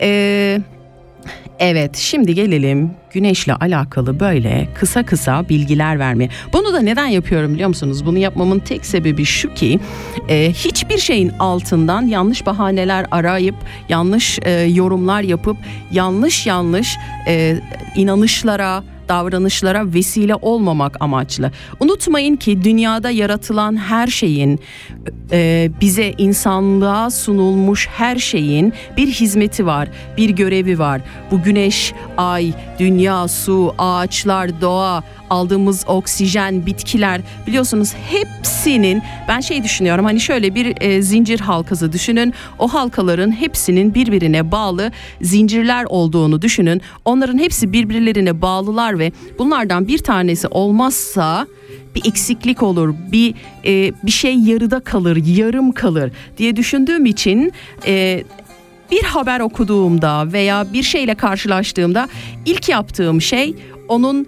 [0.00, 0.60] Eee...
[1.60, 6.30] Evet şimdi gelelim güneşle alakalı böyle kısa kısa bilgiler vermeye.
[6.52, 8.06] Bunu da neden yapıyorum biliyor musunuz?
[8.06, 9.80] Bunu yapmamın tek sebebi şu ki
[10.28, 13.54] e, hiçbir şeyin altından yanlış bahaneler arayıp
[13.88, 15.56] yanlış e, yorumlar yapıp
[15.92, 16.96] yanlış yanlış
[17.26, 17.56] e,
[17.96, 21.50] inanışlara davranışlara vesile olmamak amaçlı.
[21.80, 24.60] Unutmayın ki dünyada yaratılan her şeyin
[25.32, 31.00] e, bize insanlığa sunulmuş her şeyin bir hizmeti var, bir görevi var.
[31.30, 40.04] Bu güneş, ay, dünya, su, ağaçlar, doğa, aldığımız oksijen, bitkiler biliyorsunuz hepsinin ben şey düşünüyorum
[40.04, 42.34] hani şöyle bir e, zincir halkası düşünün.
[42.58, 46.82] O halkaların hepsinin birbirine bağlı zincirler olduğunu düşünün.
[47.04, 51.46] Onların hepsi birbirlerine bağlılar ve bunlardan bir tanesi olmazsa
[51.94, 57.52] bir eksiklik olur, bir e, bir şey yarıda kalır, yarım kalır diye düşündüğüm için
[57.86, 58.24] e,
[58.90, 62.08] bir haber okuduğumda veya bir şeyle karşılaştığımda
[62.46, 63.54] ilk yaptığım şey
[63.88, 64.26] onun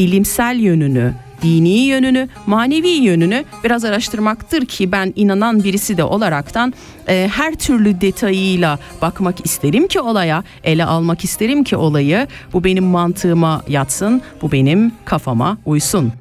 [0.00, 6.74] bilimsel yönünü, dini yönünü, manevi yönünü biraz araştırmaktır ki ben inanan birisi de olaraktan
[7.08, 12.84] e, her türlü detayıyla bakmak isterim ki olaya, ele almak isterim ki olayı bu benim
[12.84, 16.12] mantığıma yatsın, bu benim kafama uysun.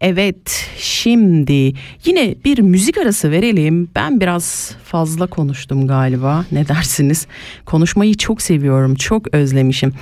[0.00, 1.72] Evet şimdi
[2.04, 3.88] yine bir müzik arası verelim.
[3.94, 7.26] Ben biraz fazla konuştum galiba ne dersiniz?
[7.66, 9.92] Konuşmayı çok seviyorum çok özlemişim.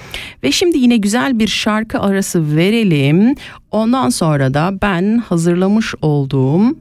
[0.43, 3.35] Ve şimdi yine güzel bir şarkı arası verelim.
[3.71, 6.77] Ondan sonra da ben hazırlamış olduğum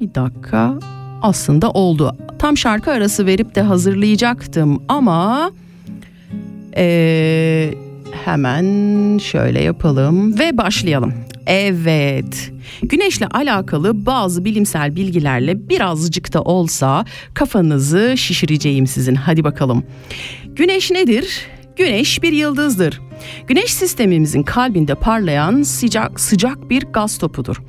[0.00, 0.78] bir dakika
[1.22, 2.16] aslında oldu.
[2.38, 5.50] Tam şarkı arası verip de hazırlayacaktım ama...
[6.76, 7.74] Ee,
[8.12, 11.14] Hemen şöyle yapalım ve başlayalım.
[11.46, 12.52] Evet.
[12.82, 19.14] Güneşle alakalı bazı bilimsel bilgilerle birazcık da olsa kafanızı şişireceğim sizin.
[19.14, 19.84] Hadi bakalım.
[20.46, 21.46] Güneş nedir?
[21.76, 23.00] Güneş bir yıldızdır.
[23.46, 27.62] Güneş sistemimizin kalbinde parlayan sıcak sıcak bir gaz topudur.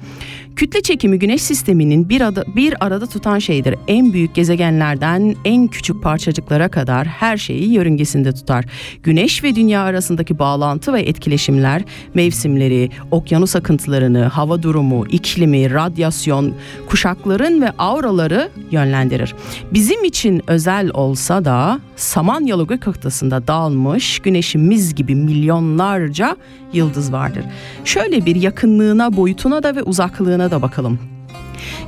[0.56, 3.76] Kütle çekimi güneş sisteminin bir, ada, bir arada tutan şeydir.
[3.88, 8.66] En büyük gezegenlerden en küçük parçacıklara kadar her şeyi yörüngesinde tutar.
[9.04, 16.54] Güneş ve dünya arasındaki bağlantı ve etkileşimler mevsimleri, okyanus akıntılarını, hava durumu, iklimi, radyasyon,
[16.90, 19.36] kuşakların ve auraları yönlendirir.
[19.74, 26.38] Bizim için özel olsa da Samanyolu kıtasında dağılmış güneşimiz gibi milyonlarca
[26.74, 27.44] yıldız vardır.
[27.86, 31.00] Şöyle bir yakınlığına, boyutuna da ve uzaklığına da bakalım.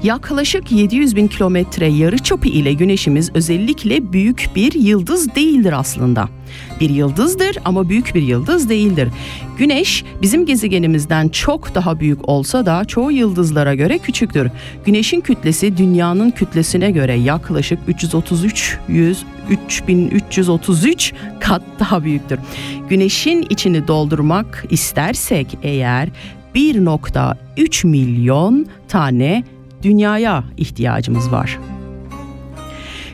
[0.04, 6.30] Yaklaşık 700 bin kilometre yarıçapı ile güneşimiz özellikle büyük bir yıldız değildir aslında.
[6.80, 9.10] Bir yıldızdır ama büyük bir yıldız değildir.
[9.58, 14.50] Güneş bizim gezegenimizden çok daha büyük olsa da çoğu yıldızlara göre küçüktür.
[14.86, 22.40] Güneşin kütlesi dünyanın kütlesine göre yaklaşık 333 100 3333 kat daha büyüktür.
[22.90, 26.10] Güneşin içini doldurmak istersek eğer
[26.56, 29.44] 1.3 milyon tane
[29.84, 31.60] dünyaya ihtiyacımız var.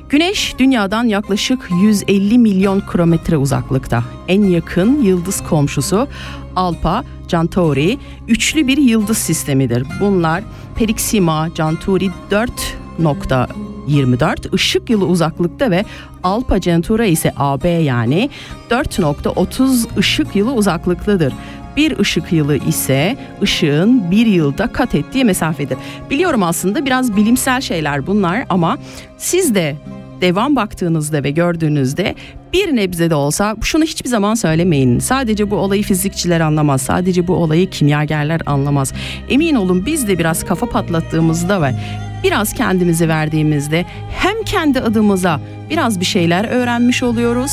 [0.09, 4.03] Güneş dünyadan yaklaşık 150 milyon kilometre uzaklıkta.
[4.27, 6.07] En yakın yıldız komşusu
[6.55, 9.87] Alpha Centauri üçlü bir yıldız sistemidir.
[10.01, 10.43] Bunlar
[10.75, 15.85] Perixima Centauri 4.24 ışık yılı uzaklıkta ve
[16.23, 18.29] Alpha Centauri ise AB yani
[18.69, 21.33] 4.30 ışık yılı uzaklıktadır.
[21.79, 25.77] Bir ışık yılı ise ışığın bir yılda kat ettiği mesafedir.
[26.09, 28.77] Biliyorum aslında biraz bilimsel şeyler bunlar ama
[29.17, 29.75] siz de
[30.21, 32.15] devam baktığınızda ve gördüğünüzde
[32.53, 34.99] bir nebze de olsa şunu hiçbir zaman söylemeyin.
[34.99, 36.81] Sadece bu olayı fizikçiler anlamaz.
[36.81, 38.93] Sadece bu olayı kimyagerler anlamaz.
[39.29, 41.75] Emin olun biz de biraz kafa patlattığımızda ve
[42.23, 45.39] biraz kendimizi verdiğimizde hem kendi adımıza
[45.69, 47.51] biraz bir şeyler öğrenmiş oluyoruz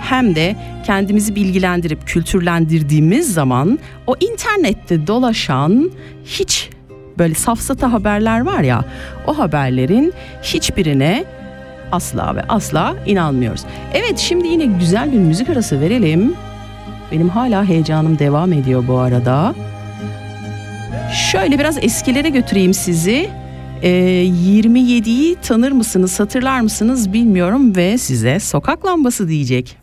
[0.00, 0.56] hem de
[0.86, 5.90] kendimizi bilgilendirip kültürlendirdiğimiz zaman o internette dolaşan
[6.24, 6.70] hiç
[7.18, 8.84] böyle safsata haberler var ya
[9.26, 10.12] o haberlerin
[10.42, 11.24] hiçbirine
[11.92, 13.64] asla ve asla inanmıyoruz.
[13.94, 16.34] Evet şimdi yine güzel bir müzik arası verelim.
[17.12, 19.54] Benim hala heyecanım devam ediyor bu arada.
[21.30, 23.30] Şöyle biraz eskilere götüreyim sizi.
[23.82, 23.88] Ee,
[24.24, 29.76] 27'yi tanır mısınız, hatırlar mısınız bilmiyorum ve size sokak lambası diyecek.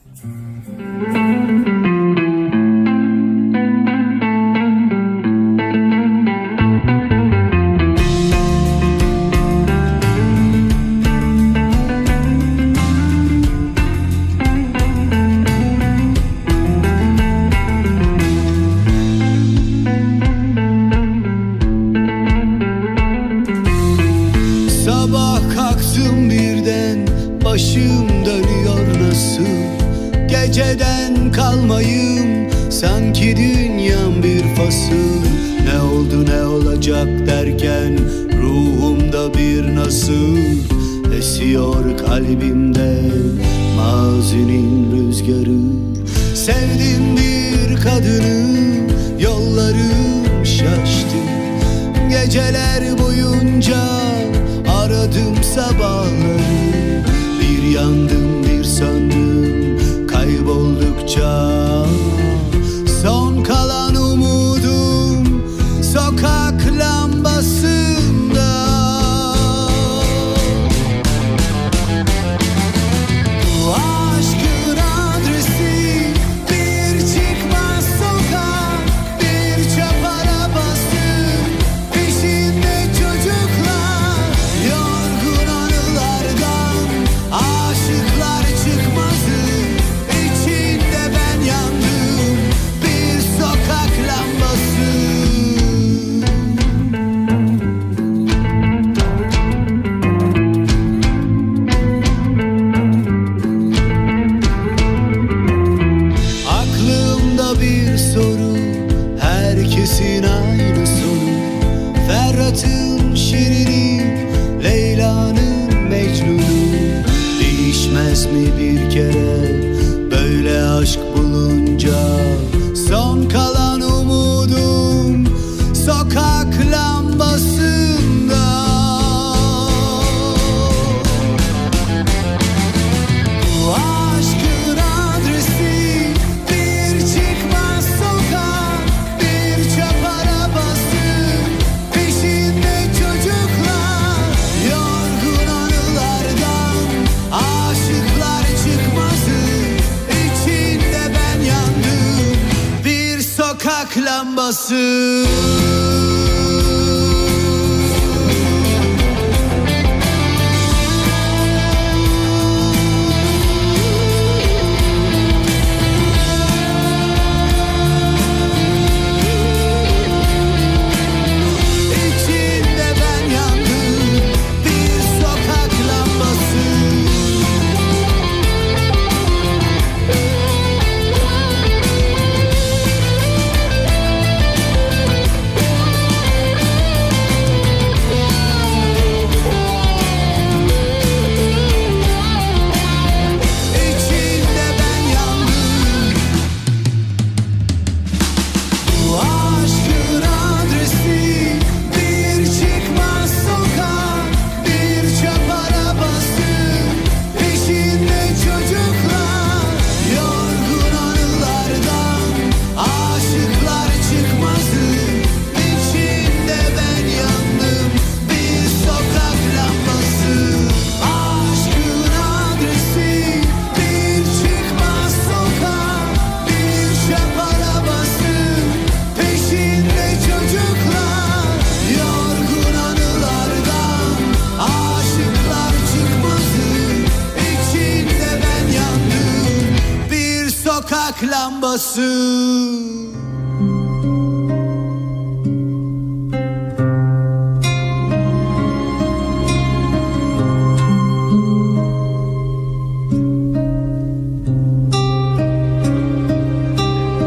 [241.45, 242.01] Lambası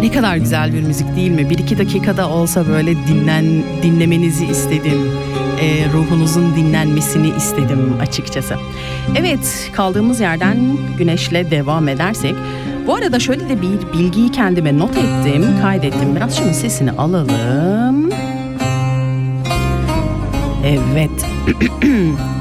[0.02, 1.50] Ne kadar güzel bir müzik değil mi?
[1.50, 3.44] Bir iki dakikada olsa böyle dinlen
[3.82, 5.10] dinlemenizi istedim.
[5.60, 8.54] Ee, ruhunuzun dinlenmesini istedim açıkçası.
[9.16, 10.56] Evet kaldığımız yerden
[10.98, 12.34] güneşle devam edersek.
[12.86, 16.16] Bu arada şöyle de bir bilgiyi kendime not ettim, kaydettim.
[16.16, 18.10] Biraz şunun sesini alalım.
[20.64, 21.26] Evet.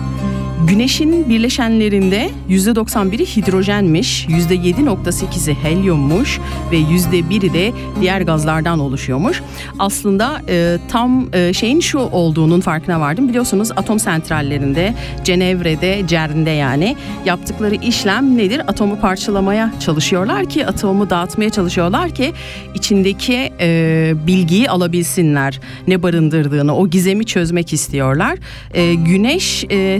[0.68, 6.40] Güneşin birleşenlerinde %91'i hidrojenmiş, %7.8'i helyummuş
[6.72, 9.42] ve %1'i de diğer gazlardan oluşuyormuş.
[9.80, 13.30] Aslında e, tam e, şeyin şu olduğunun farkına vardım.
[13.30, 14.94] Biliyorsunuz atom santrallerinde,
[15.24, 16.96] Cenevre'de, CERN'de yani
[17.26, 18.62] yaptıkları işlem nedir?
[18.68, 22.34] Atomu parçalamaya çalışıyorlar ki, atomu dağıtmaya çalışıyorlar ki
[22.74, 25.60] içindeki e, bilgiyi alabilsinler.
[25.88, 28.38] Ne barındırdığını, o gizemi çözmek istiyorlar.
[28.74, 30.00] E, güneş e,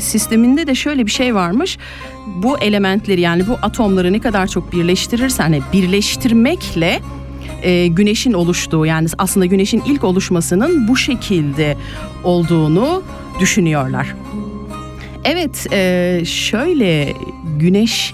[0.58, 1.78] sisteminde de şöyle bir şey varmış.
[2.26, 7.02] Bu elementleri yani bu atomları ne kadar çok birleştirirsen, hani birleştirmekle
[7.62, 11.78] e, güneşin oluştuğu yani aslında güneşin ilk oluşmasının bu şekilde
[12.24, 13.04] olduğunu
[13.40, 14.16] düşünüyorlar.
[15.24, 17.14] Evet e, şöyle
[17.60, 18.14] güneş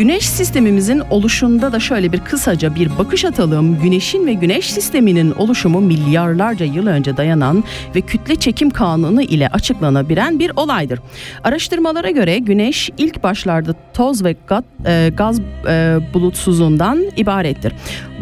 [0.00, 3.80] Güneş sistemimizin oluşunda da şöyle bir kısaca bir bakış atalım.
[3.82, 10.38] Güneşin ve güneş sisteminin oluşumu milyarlarca yıl önce dayanan ve kütle çekim kanunu ile açıklanabilen
[10.38, 11.00] bir olaydır.
[11.44, 17.72] Araştırmalara göre güneş ilk başlarda toz ve gaz, e, gaz e, bulutsuzundan ibarettir.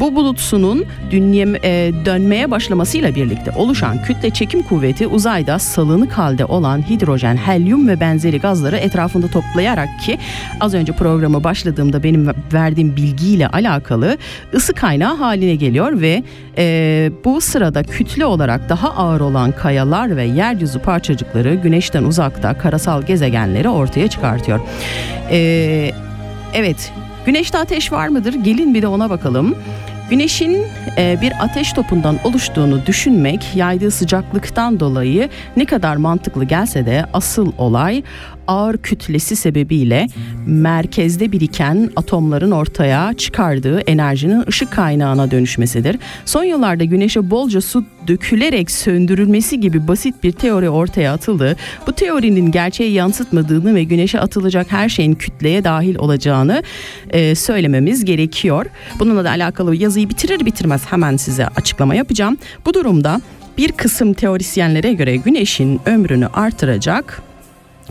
[0.00, 6.90] Bu bulutsunun dünyem, e, dönmeye başlamasıyla birlikte oluşan kütle çekim kuvveti uzayda salınık halde olan
[6.90, 10.18] hidrojen, helyum ve benzeri gazları etrafında toplayarak ki
[10.60, 14.18] az önce programı başladığımda benim verdiğim bilgiyle alakalı
[14.54, 16.22] ısı kaynağı haline geliyor ve
[16.58, 23.02] e, bu sırada kütle olarak daha ağır olan kayalar ve yeryüzü parçacıkları güneşten uzakta karasal
[23.02, 24.60] gezegenleri ortaya çıkartıyor.
[25.30, 25.90] E,
[26.54, 26.92] evet
[27.26, 28.34] güneşte ateş var mıdır?
[28.34, 29.54] Gelin bir de ona bakalım.
[30.10, 30.66] Güneşin
[30.98, 37.52] e, bir ateş topundan oluştuğunu düşünmek yaydığı sıcaklıktan dolayı ne kadar mantıklı gelse de asıl
[37.58, 38.02] olay
[38.48, 40.06] ağır kütlesi sebebiyle
[40.46, 45.96] merkezde biriken atomların ortaya çıkardığı enerjinin ışık kaynağına dönüşmesidir.
[46.24, 51.56] Son yıllarda güneşe bolca su dökülerek söndürülmesi gibi basit bir teori ortaya atıldı.
[51.86, 56.62] Bu teorinin gerçeği yansıtmadığını ve güneşe atılacak her şeyin kütleye dahil olacağını
[57.10, 58.66] e, söylememiz gerekiyor.
[58.98, 62.36] Bununla da alakalı yazıyı bitirir bitirmez hemen size açıklama yapacağım.
[62.66, 63.20] Bu durumda
[63.58, 67.22] bir kısım teorisyenlere göre güneşin ömrünü artıracak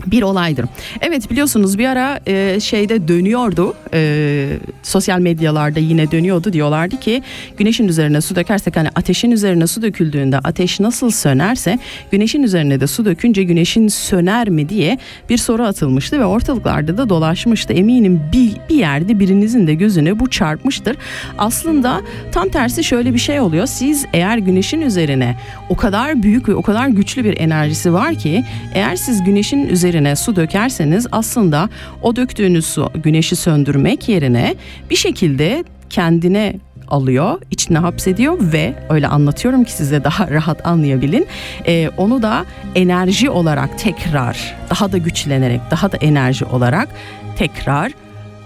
[0.06, 0.66] bir olaydır.
[1.00, 4.48] Evet biliyorsunuz bir ara e, şeyde dönüyordu e,
[4.82, 7.22] sosyal medyalarda yine dönüyordu diyorlardı ki
[7.58, 11.78] güneşin üzerine su dökersek hani ateşin üzerine su döküldüğünde ateş nasıl sönerse
[12.10, 17.08] güneşin üzerine de su dökünce güneşin söner mi diye bir soru atılmıştı ve ortalıklarda da
[17.08, 17.72] dolaşmıştı.
[17.72, 20.96] Eminim bir, bir yerde birinizin de gözüne bu çarpmıştır.
[21.38, 22.00] Aslında
[22.32, 23.66] tam tersi şöyle bir şey oluyor.
[23.66, 25.36] Siz eğer güneşin üzerine
[25.68, 28.44] o kadar büyük ve o kadar güçlü bir enerjisi var ki
[28.74, 31.68] eğer siz güneşin üzerine üzerine su dökerseniz aslında
[32.02, 34.54] o döktüğünüz su güneşi söndürmek yerine
[34.90, 36.54] bir şekilde kendine
[36.88, 41.26] alıyor, içine hapsediyor ve öyle anlatıyorum ki size daha rahat anlayabilin.
[41.66, 46.88] Ee, onu da enerji olarak tekrar, daha da güçlenerek, daha da enerji olarak
[47.36, 47.92] tekrar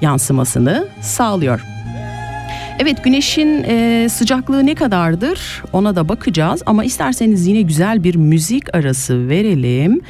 [0.00, 1.60] yansımasını sağlıyor.
[2.78, 8.74] Evet güneşin e, sıcaklığı ne kadardır ona da bakacağız ama isterseniz yine güzel bir müzik
[8.74, 10.00] arası verelim.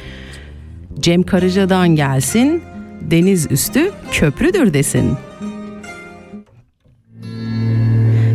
[0.99, 2.63] Cem Karaca'dan gelsin,
[3.01, 5.11] deniz üstü köprüdür desin.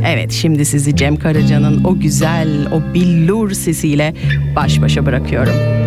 [0.06, 4.14] Evet şimdi sizi Cem Karaca'nın o güzel, o billur sesiyle
[4.56, 5.77] baş başa bırakıyorum.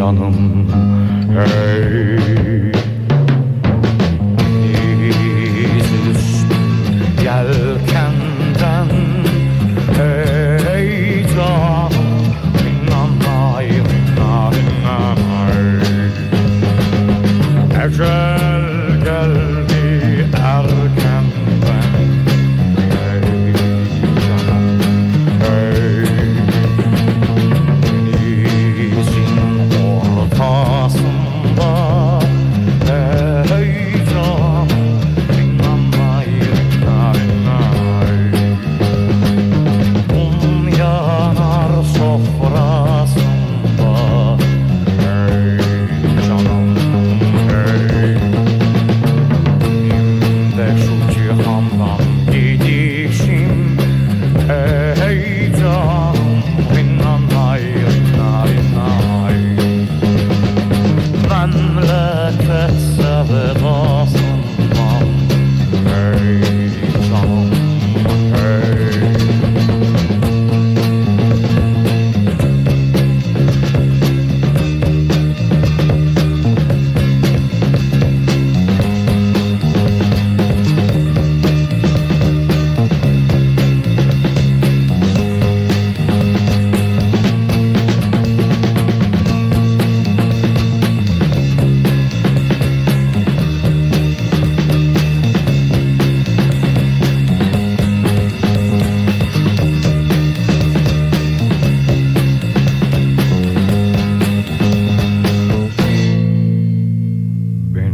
[0.00, 0.66] Canım,
[1.34, 2.59] hey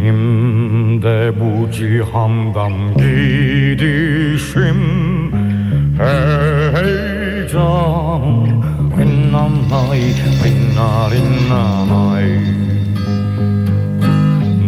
[0.07, 4.81] Benim de bu cihandan gidişim.
[5.99, 8.63] Hey, canım
[8.99, 10.01] Rinnanay,
[10.45, 12.29] rinna rinnanay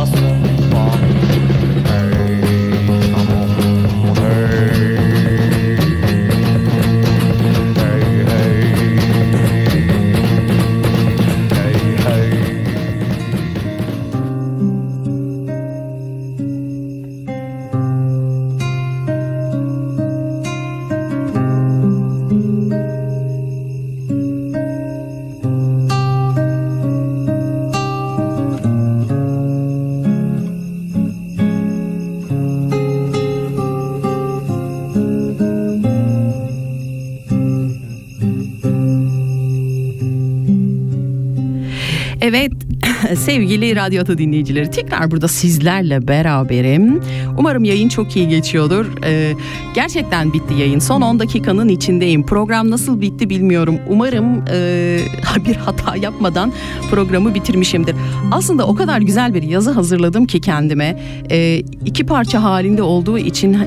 [43.55, 47.01] sevgili Radyo Ata dinleyicileri tekrar burada sizlerle beraberim.
[47.37, 48.85] Umarım yayın çok iyi geçiyordur.
[49.03, 49.33] Ee,
[49.75, 50.79] gerçekten bitti yayın.
[50.79, 52.25] Son 10 dakikanın içindeyim.
[52.25, 53.79] Program nasıl bitti bilmiyorum.
[53.89, 54.99] Umarım e,
[55.47, 56.53] bir hata yapmadan
[56.91, 57.95] programı bitirmişimdir.
[58.31, 60.99] Aslında o kadar güzel bir yazı hazırladım ki kendime.
[61.31, 63.57] E, iki parça halinde olduğu için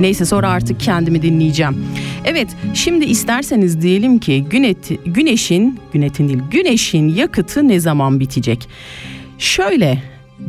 [0.00, 1.86] Neyse sonra artık kendimi dinleyeceğim.
[2.24, 8.68] Evet şimdi isterseniz diyelim ki güneti, güneşin, günetin değil güneşin yakıtı ne zaman bitecek?
[9.38, 10.02] Şöyle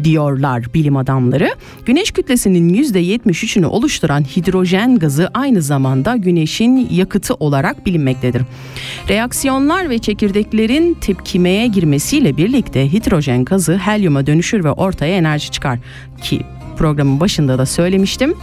[0.04, 1.56] diyorlar bilim adamları.
[1.86, 8.42] Güneş kütlesinin %73'ünü oluşturan hidrojen gazı aynı zamanda güneşin yakıtı olarak bilinmektedir.
[9.10, 15.80] Reaksiyonlar ve çekirdeklerin tepkimeye girmesiyle birlikte hidrojen gazı helyuma dönüşür ve ortaya enerji çıkar.
[16.24, 16.42] Ki
[16.78, 18.34] programın başında da söylemiştim.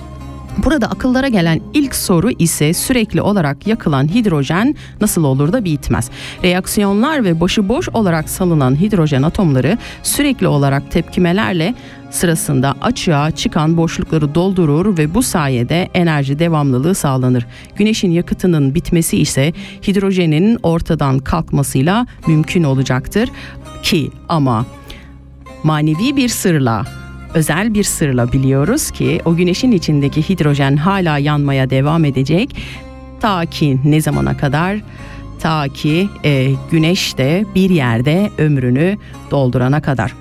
[0.64, 6.10] Burada akıllara gelen ilk soru ise sürekli olarak yakılan hidrojen nasıl olur da bitmez.
[6.44, 11.74] Reaksiyonlar ve başıboş olarak salınan hidrojen atomları sürekli olarak tepkimelerle
[12.10, 17.46] sırasında açığa çıkan boşlukları doldurur ve bu sayede enerji devamlılığı sağlanır.
[17.76, 19.52] Güneşin yakıtının bitmesi ise
[19.86, 23.30] hidrojenin ortadan kalkmasıyla mümkün olacaktır
[23.82, 24.66] ki ama
[25.62, 26.84] manevi bir sırla
[27.34, 32.56] özel bir sırla biliyoruz ki o güneşin içindeki hidrojen hala yanmaya devam edecek.
[33.20, 34.76] Ta ki ne zamana kadar?
[35.40, 38.96] Ta ki e, güneş de bir yerde ömrünü
[39.30, 40.14] doldurana kadar.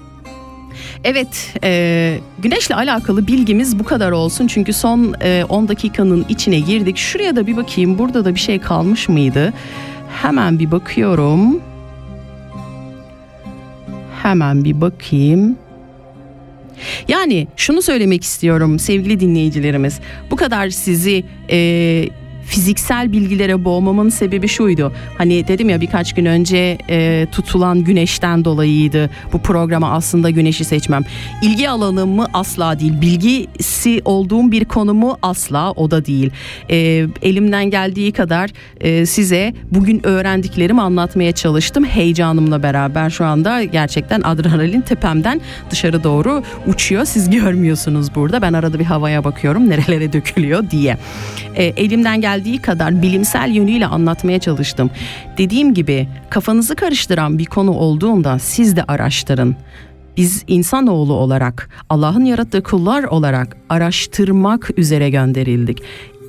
[1.04, 4.48] Evet, e, güneşle alakalı bilgimiz bu kadar olsun.
[4.48, 6.98] Çünkü son e, 10 dakikanın içine girdik.
[6.98, 9.54] Şuraya da bir bakayım, burada da bir şey kalmış mıydı?
[10.22, 11.60] Hemen bir bakıyorum.
[14.24, 15.56] Hemen bir bakayım.
[17.08, 20.00] Yani şunu söylemek istiyorum sevgili dinleyicilerimiz.
[20.32, 22.10] Bu kadar sizi e,
[22.48, 24.94] fiziksel bilgilere boğmamın sebebi şuydu.
[25.18, 31.04] Hani dedim ya birkaç gün önce e, tutulan güneşten dolayıydı bu programa aslında güneşi seçmem.
[31.42, 33.02] İlgi alanımı asla değil.
[33.02, 36.32] Bilgisi olduğum bir konumu asla o da değil.
[36.70, 36.78] E,
[37.22, 38.50] elimden geldiği kadar
[38.82, 41.86] e, size bugün öğrendiklerimi anlatmaya çalıştım.
[41.86, 45.42] Heyecanımla beraber şu anda gerçekten adrenalin tepemden
[45.72, 47.06] dışarı doğru uçuyor.
[47.06, 48.42] Siz görmüyorsunuz burada.
[48.42, 50.98] Ben arada bir havaya bakıyorum nerelere dökülüyor diye.
[51.56, 54.90] E, elimden geldiği kadar bilimsel yönüyle anlatmaya çalıştım.
[55.38, 59.56] Dediğim gibi kafanızı karıştıran bir konu olduğunda siz de araştırın.
[60.18, 65.84] Biz insanoğlu olarak, Allah'ın yarattığı kullar olarak araştırmak üzere gönderildik.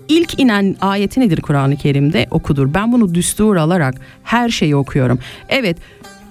[0.08, 2.26] İlk inen ayeti nedir Kur'an-ı Kerim'de?
[2.30, 2.74] Okudur.
[2.74, 3.94] Ben bunu düstur alarak
[4.24, 5.18] her şeyi okuyorum.
[5.48, 5.76] Evet,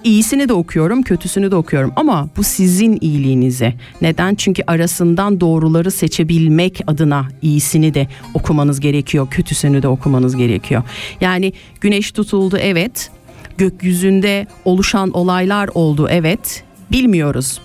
[0.07, 3.73] İyisini de okuyorum, kötüsünü de okuyorum ama bu sizin iyiliğinize.
[4.01, 4.35] Neden?
[4.35, 10.83] Çünkü arasından doğruları seçebilmek adına iyisini de okumanız gerekiyor, kötüsünü de okumanız gerekiyor.
[11.21, 13.11] Yani güneş tutuldu evet,
[13.57, 17.61] gökyüzünde oluşan olaylar oldu evet, bilmiyoruz.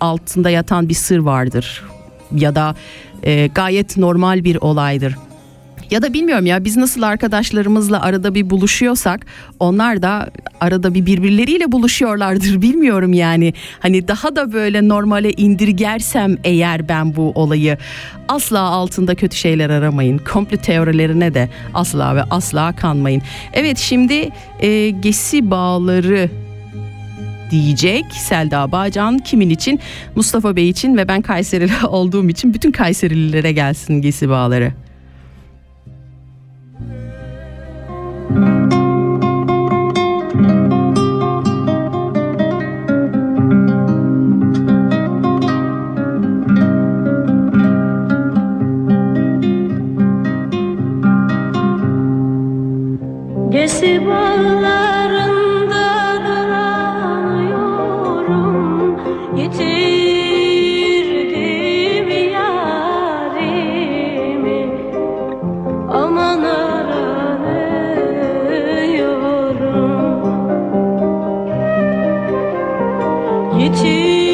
[0.00, 1.84] Altında yatan bir sır vardır
[2.36, 2.74] ya da
[3.22, 5.16] e, gayet normal bir olaydır.
[5.94, 9.26] Ya da bilmiyorum ya biz nasıl arkadaşlarımızla arada bir buluşuyorsak
[9.60, 10.30] onlar da
[10.60, 13.54] arada bir birbirleriyle buluşuyorlardır bilmiyorum yani.
[13.80, 17.78] Hani daha da böyle normale indirgersem eğer ben bu olayı
[18.28, 20.18] asla altında kötü şeyler aramayın.
[20.18, 23.22] Komplo teorilerine de asla ve asla kanmayın.
[23.52, 24.28] Evet şimdi
[24.60, 26.30] e, gesi bağları
[27.50, 29.80] diyecek Selda Bağcan kimin için
[30.14, 34.83] Mustafa Bey için ve ben Kayserili olduğum için bütün Kayserililere gelsin gesi bağları.
[73.64, 74.33] 一起。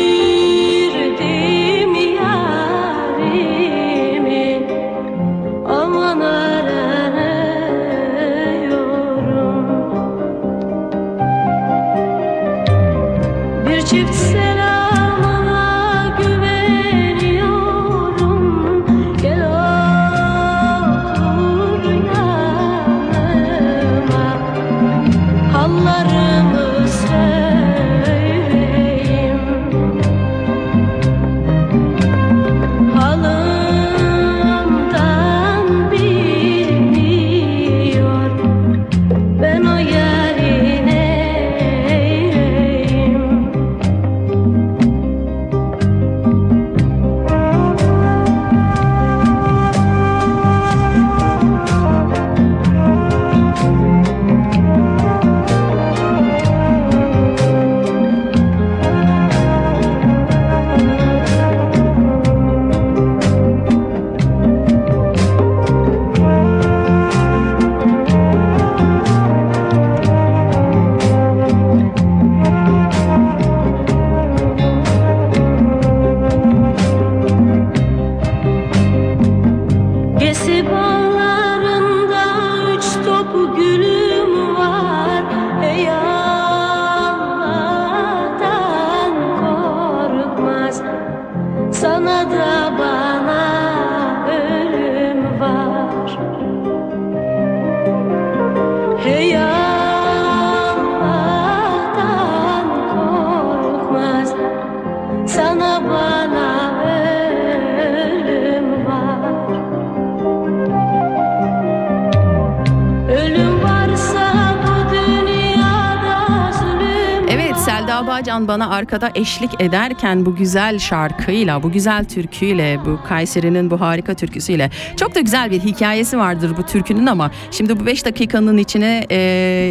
[118.01, 123.80] Hülya Bağcan bana arkada eşlik ederken bu güzel şarkıyla, bu güzel türküyle, bu Kayseri'nin bu
[123.80, 128.59] harika türküsüyle çok da güzel bir hikayesi vardır bu türkünün ama şimdi bu 5 dakikanın
[128.59, 129.16] içine e,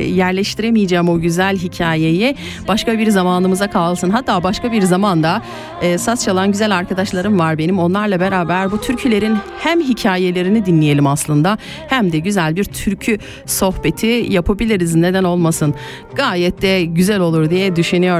[0.10, 2.36] yerleştiremeyeceğim o güzel hikayeyi.
[2.68, 4.10] Başka bir zamanımıza kalsın.
[4.10, 5.42] Hatta başka bir zamanda
[5.82, 7.80] e, saz çalan güzel arkadaşlarım var benim.
[7.80, 11.58] Onlarla beraber bu türkülerin hem hikayelerini dinleyelim aslında
[11.88, 14.96] hem de güzel bir türkü sohbeti yapabiliriz.
[14.96, 15.76] Neden olmasın?
[16.16, 18.19] Gayet de güzel olur diye düşünüyorum.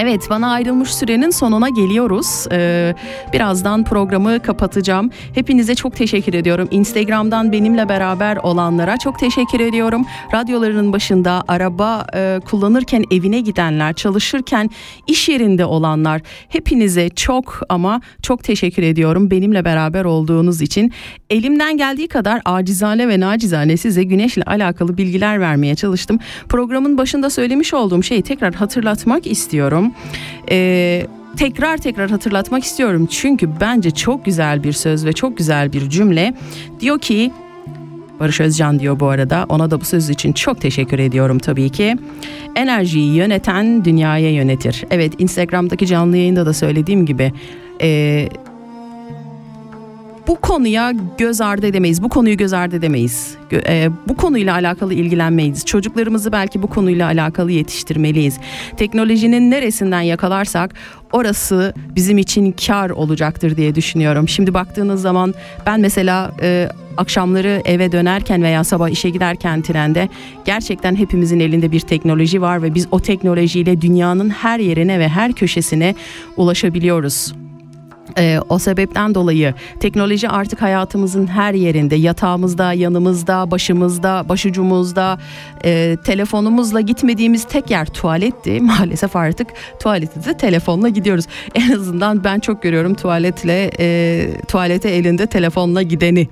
[0.00, 2.46] Evet bana ayrılmış sürenin sonuna geliyoruz.
[2.52, 2.94] Ee,
[3.32, 5.10] birazdan programı kapatacağım.
[5.34, 6.68] Hepinize çok teşekkür ediyorum.
[6.70, 10.06] Instagram'dan benimle beraber olanlara çok teşekkür ediyorum.
[10.34, 14.70] Radyolarının başında araba e, kullanırken evine gidenler, çalışırken
[15.06, 19.30] iş yerinde olanlar hepinize çok ama çok teşekkür ediyorum.
[19.30, 20.92] Benimle beraber olduğunuz için
[21.30, 26.18] elimden geldiği kadar acizane ve nacizane size güneşle alakalı bilgiler vermeye çalıştım.
[26.48, 29.92] Programın başında söylemiş olduğum şeyi tekrar hatırlatmak istiyorum.
[30.50, 31.06] Ee,
[31.36, 36.34] tekrar tekrar hatırlatmak istiyorum çünkü bence çok güzel bir söz ve çok güzel bir cümle.
[36.80, 37.32] Diyor ki
[38.20, 39.46] Barış Özcan diyor bu arada.
[39.48, 41.96] Ona da bu söz için çok teşekkür ediyorum tabii ki.
[42.56, 44.84] Enerjiyi yöneten dünyaya yönetir.
[44.90, 47.32] Evet Instagram'daki canlı yayında da söylediğim gibi
[47.82, 48.28] e,
[50.28, 52.02] bu konuya göz ardı edemeyiz.
[52.02, 53.36] Bu konuyu göz ardı edemeyiz.
[53.52, 55.64] E, bu konuyla alakalı ilgilenmeliyiz.
[55.64, 58.38] Çocuklarımızı belki bu konuyla alakalı yetiştirmeliyiz.
[58.76, 60.74] Teknolojinin neresinden yakalarsak
[61.12, 64.28] orası bizim için kar olacaktır diye düşünüyorum.
[64.28, 65.34] Şimdi baktığınız zaman
[65.66, 70.08] ben mesela e, akşamları eve dönerken veya sabah işe giderken trende
[70.44, 75.32] gerçekten hepimizin elinde bir teknoloji var ve biz o teknolojiyle dünyanın her yerine ve her
[75.32, 75.94] köşesine
[76.36, 77.32] ulaşabiliyoruz.
[78.18, 85.18] Ee, o sebepten dolayı teknoloji artık hayatımızın her yerinde, yatağımızda, yanımızda, başımızda, başucumuzda,
[85.64, 88.60] e, telefonumuzla gitmediğimiz tek yer tuvaletti.
[88.68, 89.48] Maalesef artık
[89.80, 91.24] tuvalete de telefonla gidiyoruz.
[91.54, 96.28] En azından ben çok görüyorum tuvaletle e, tuvalete elinde telefonla gideni.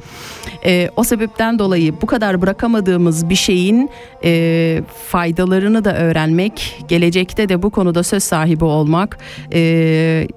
[0.64, 3.91] E, o sebepten dolayı bu kadar bırakamadığımız bir şeyin
[4.24, 9.18] e, faydalarını da öğrenmek, gelecekte de bu konuda söz sahibi olmak.
[9.53, 10.29] E,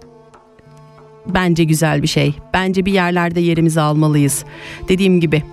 [1.33, 2.33] bence güzel bir şey.
[2.53, 4.45] Bence bir yerlerde yerimizi almalıyız.
[4.87, 5.43] Dediğim gibi.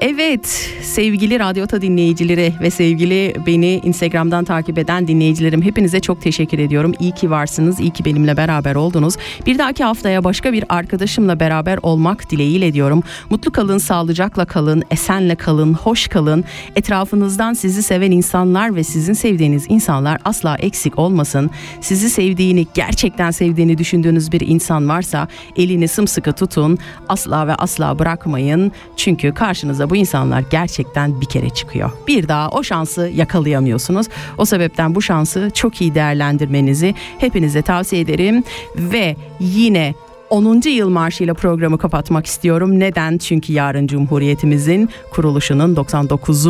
[0.00, 6.94] Evet sevgili Radyota dinleyicileri ve sevgili beni Instagram'dan takip eden dinleyicilerim hepinize çok teşekkür ediyorum.
[6.98, 9.14] İyi ki varsınız, iyi ki benimle beraber oldunuz.
[9.46, 13.02] Bir dahaki haftaya başka bir arkadaşımla beraber olmak dileğiyle diyorum.
[13.30, 16.44] Mutlu kalın, sağlıcakla kalın, esenle kalın, hoş kalın.
[16.76, 21.50] Etrafınızdan sizi seven insanlar ve sizin sevdiğiniz insanlar asla eksik olmasın.
[21.80, 26.78] Sizi sevdiğini, gerçekten sevdiğini düşündüğünüz bir insan varsa elini sımsıkı tutun.
[27.08, 28.72] Asla ve asla bırakmayın.
[28.96, 31.90] Çünkü karşınıza bu insanlar gerçekten bir kere çıkıyor.
[32.06, 34.06] Bir daha o şansı yakalayamıyorsunuz.
[34.38, 38.44] O sebepten bu şansı çok iyi değerlendirmenizi hepinize tavsiye ederim
[38.76, 39.94] ve yine
[40.30, 40.68] 10.
[40.68, 42.80] yıl marşıyla programı kapatmak istiyorum.
[42.80, 43.18] Neden?
[43.18, 46.46] Çünkü yarın Cumhuriyetimizin kuruluşunun 99.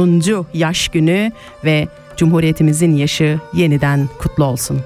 [0.54, 1.32] yaş günü
[1.64, 4.80] ve Cumhuriyetimizin yaşı yeniden kutlu olsun.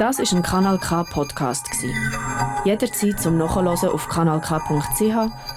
[0.00, 1.92] Das ist ein Kanal K Podcast gsi.
[2.64, 5.30] Jederzeit zum Nachhören auf kanalk.ch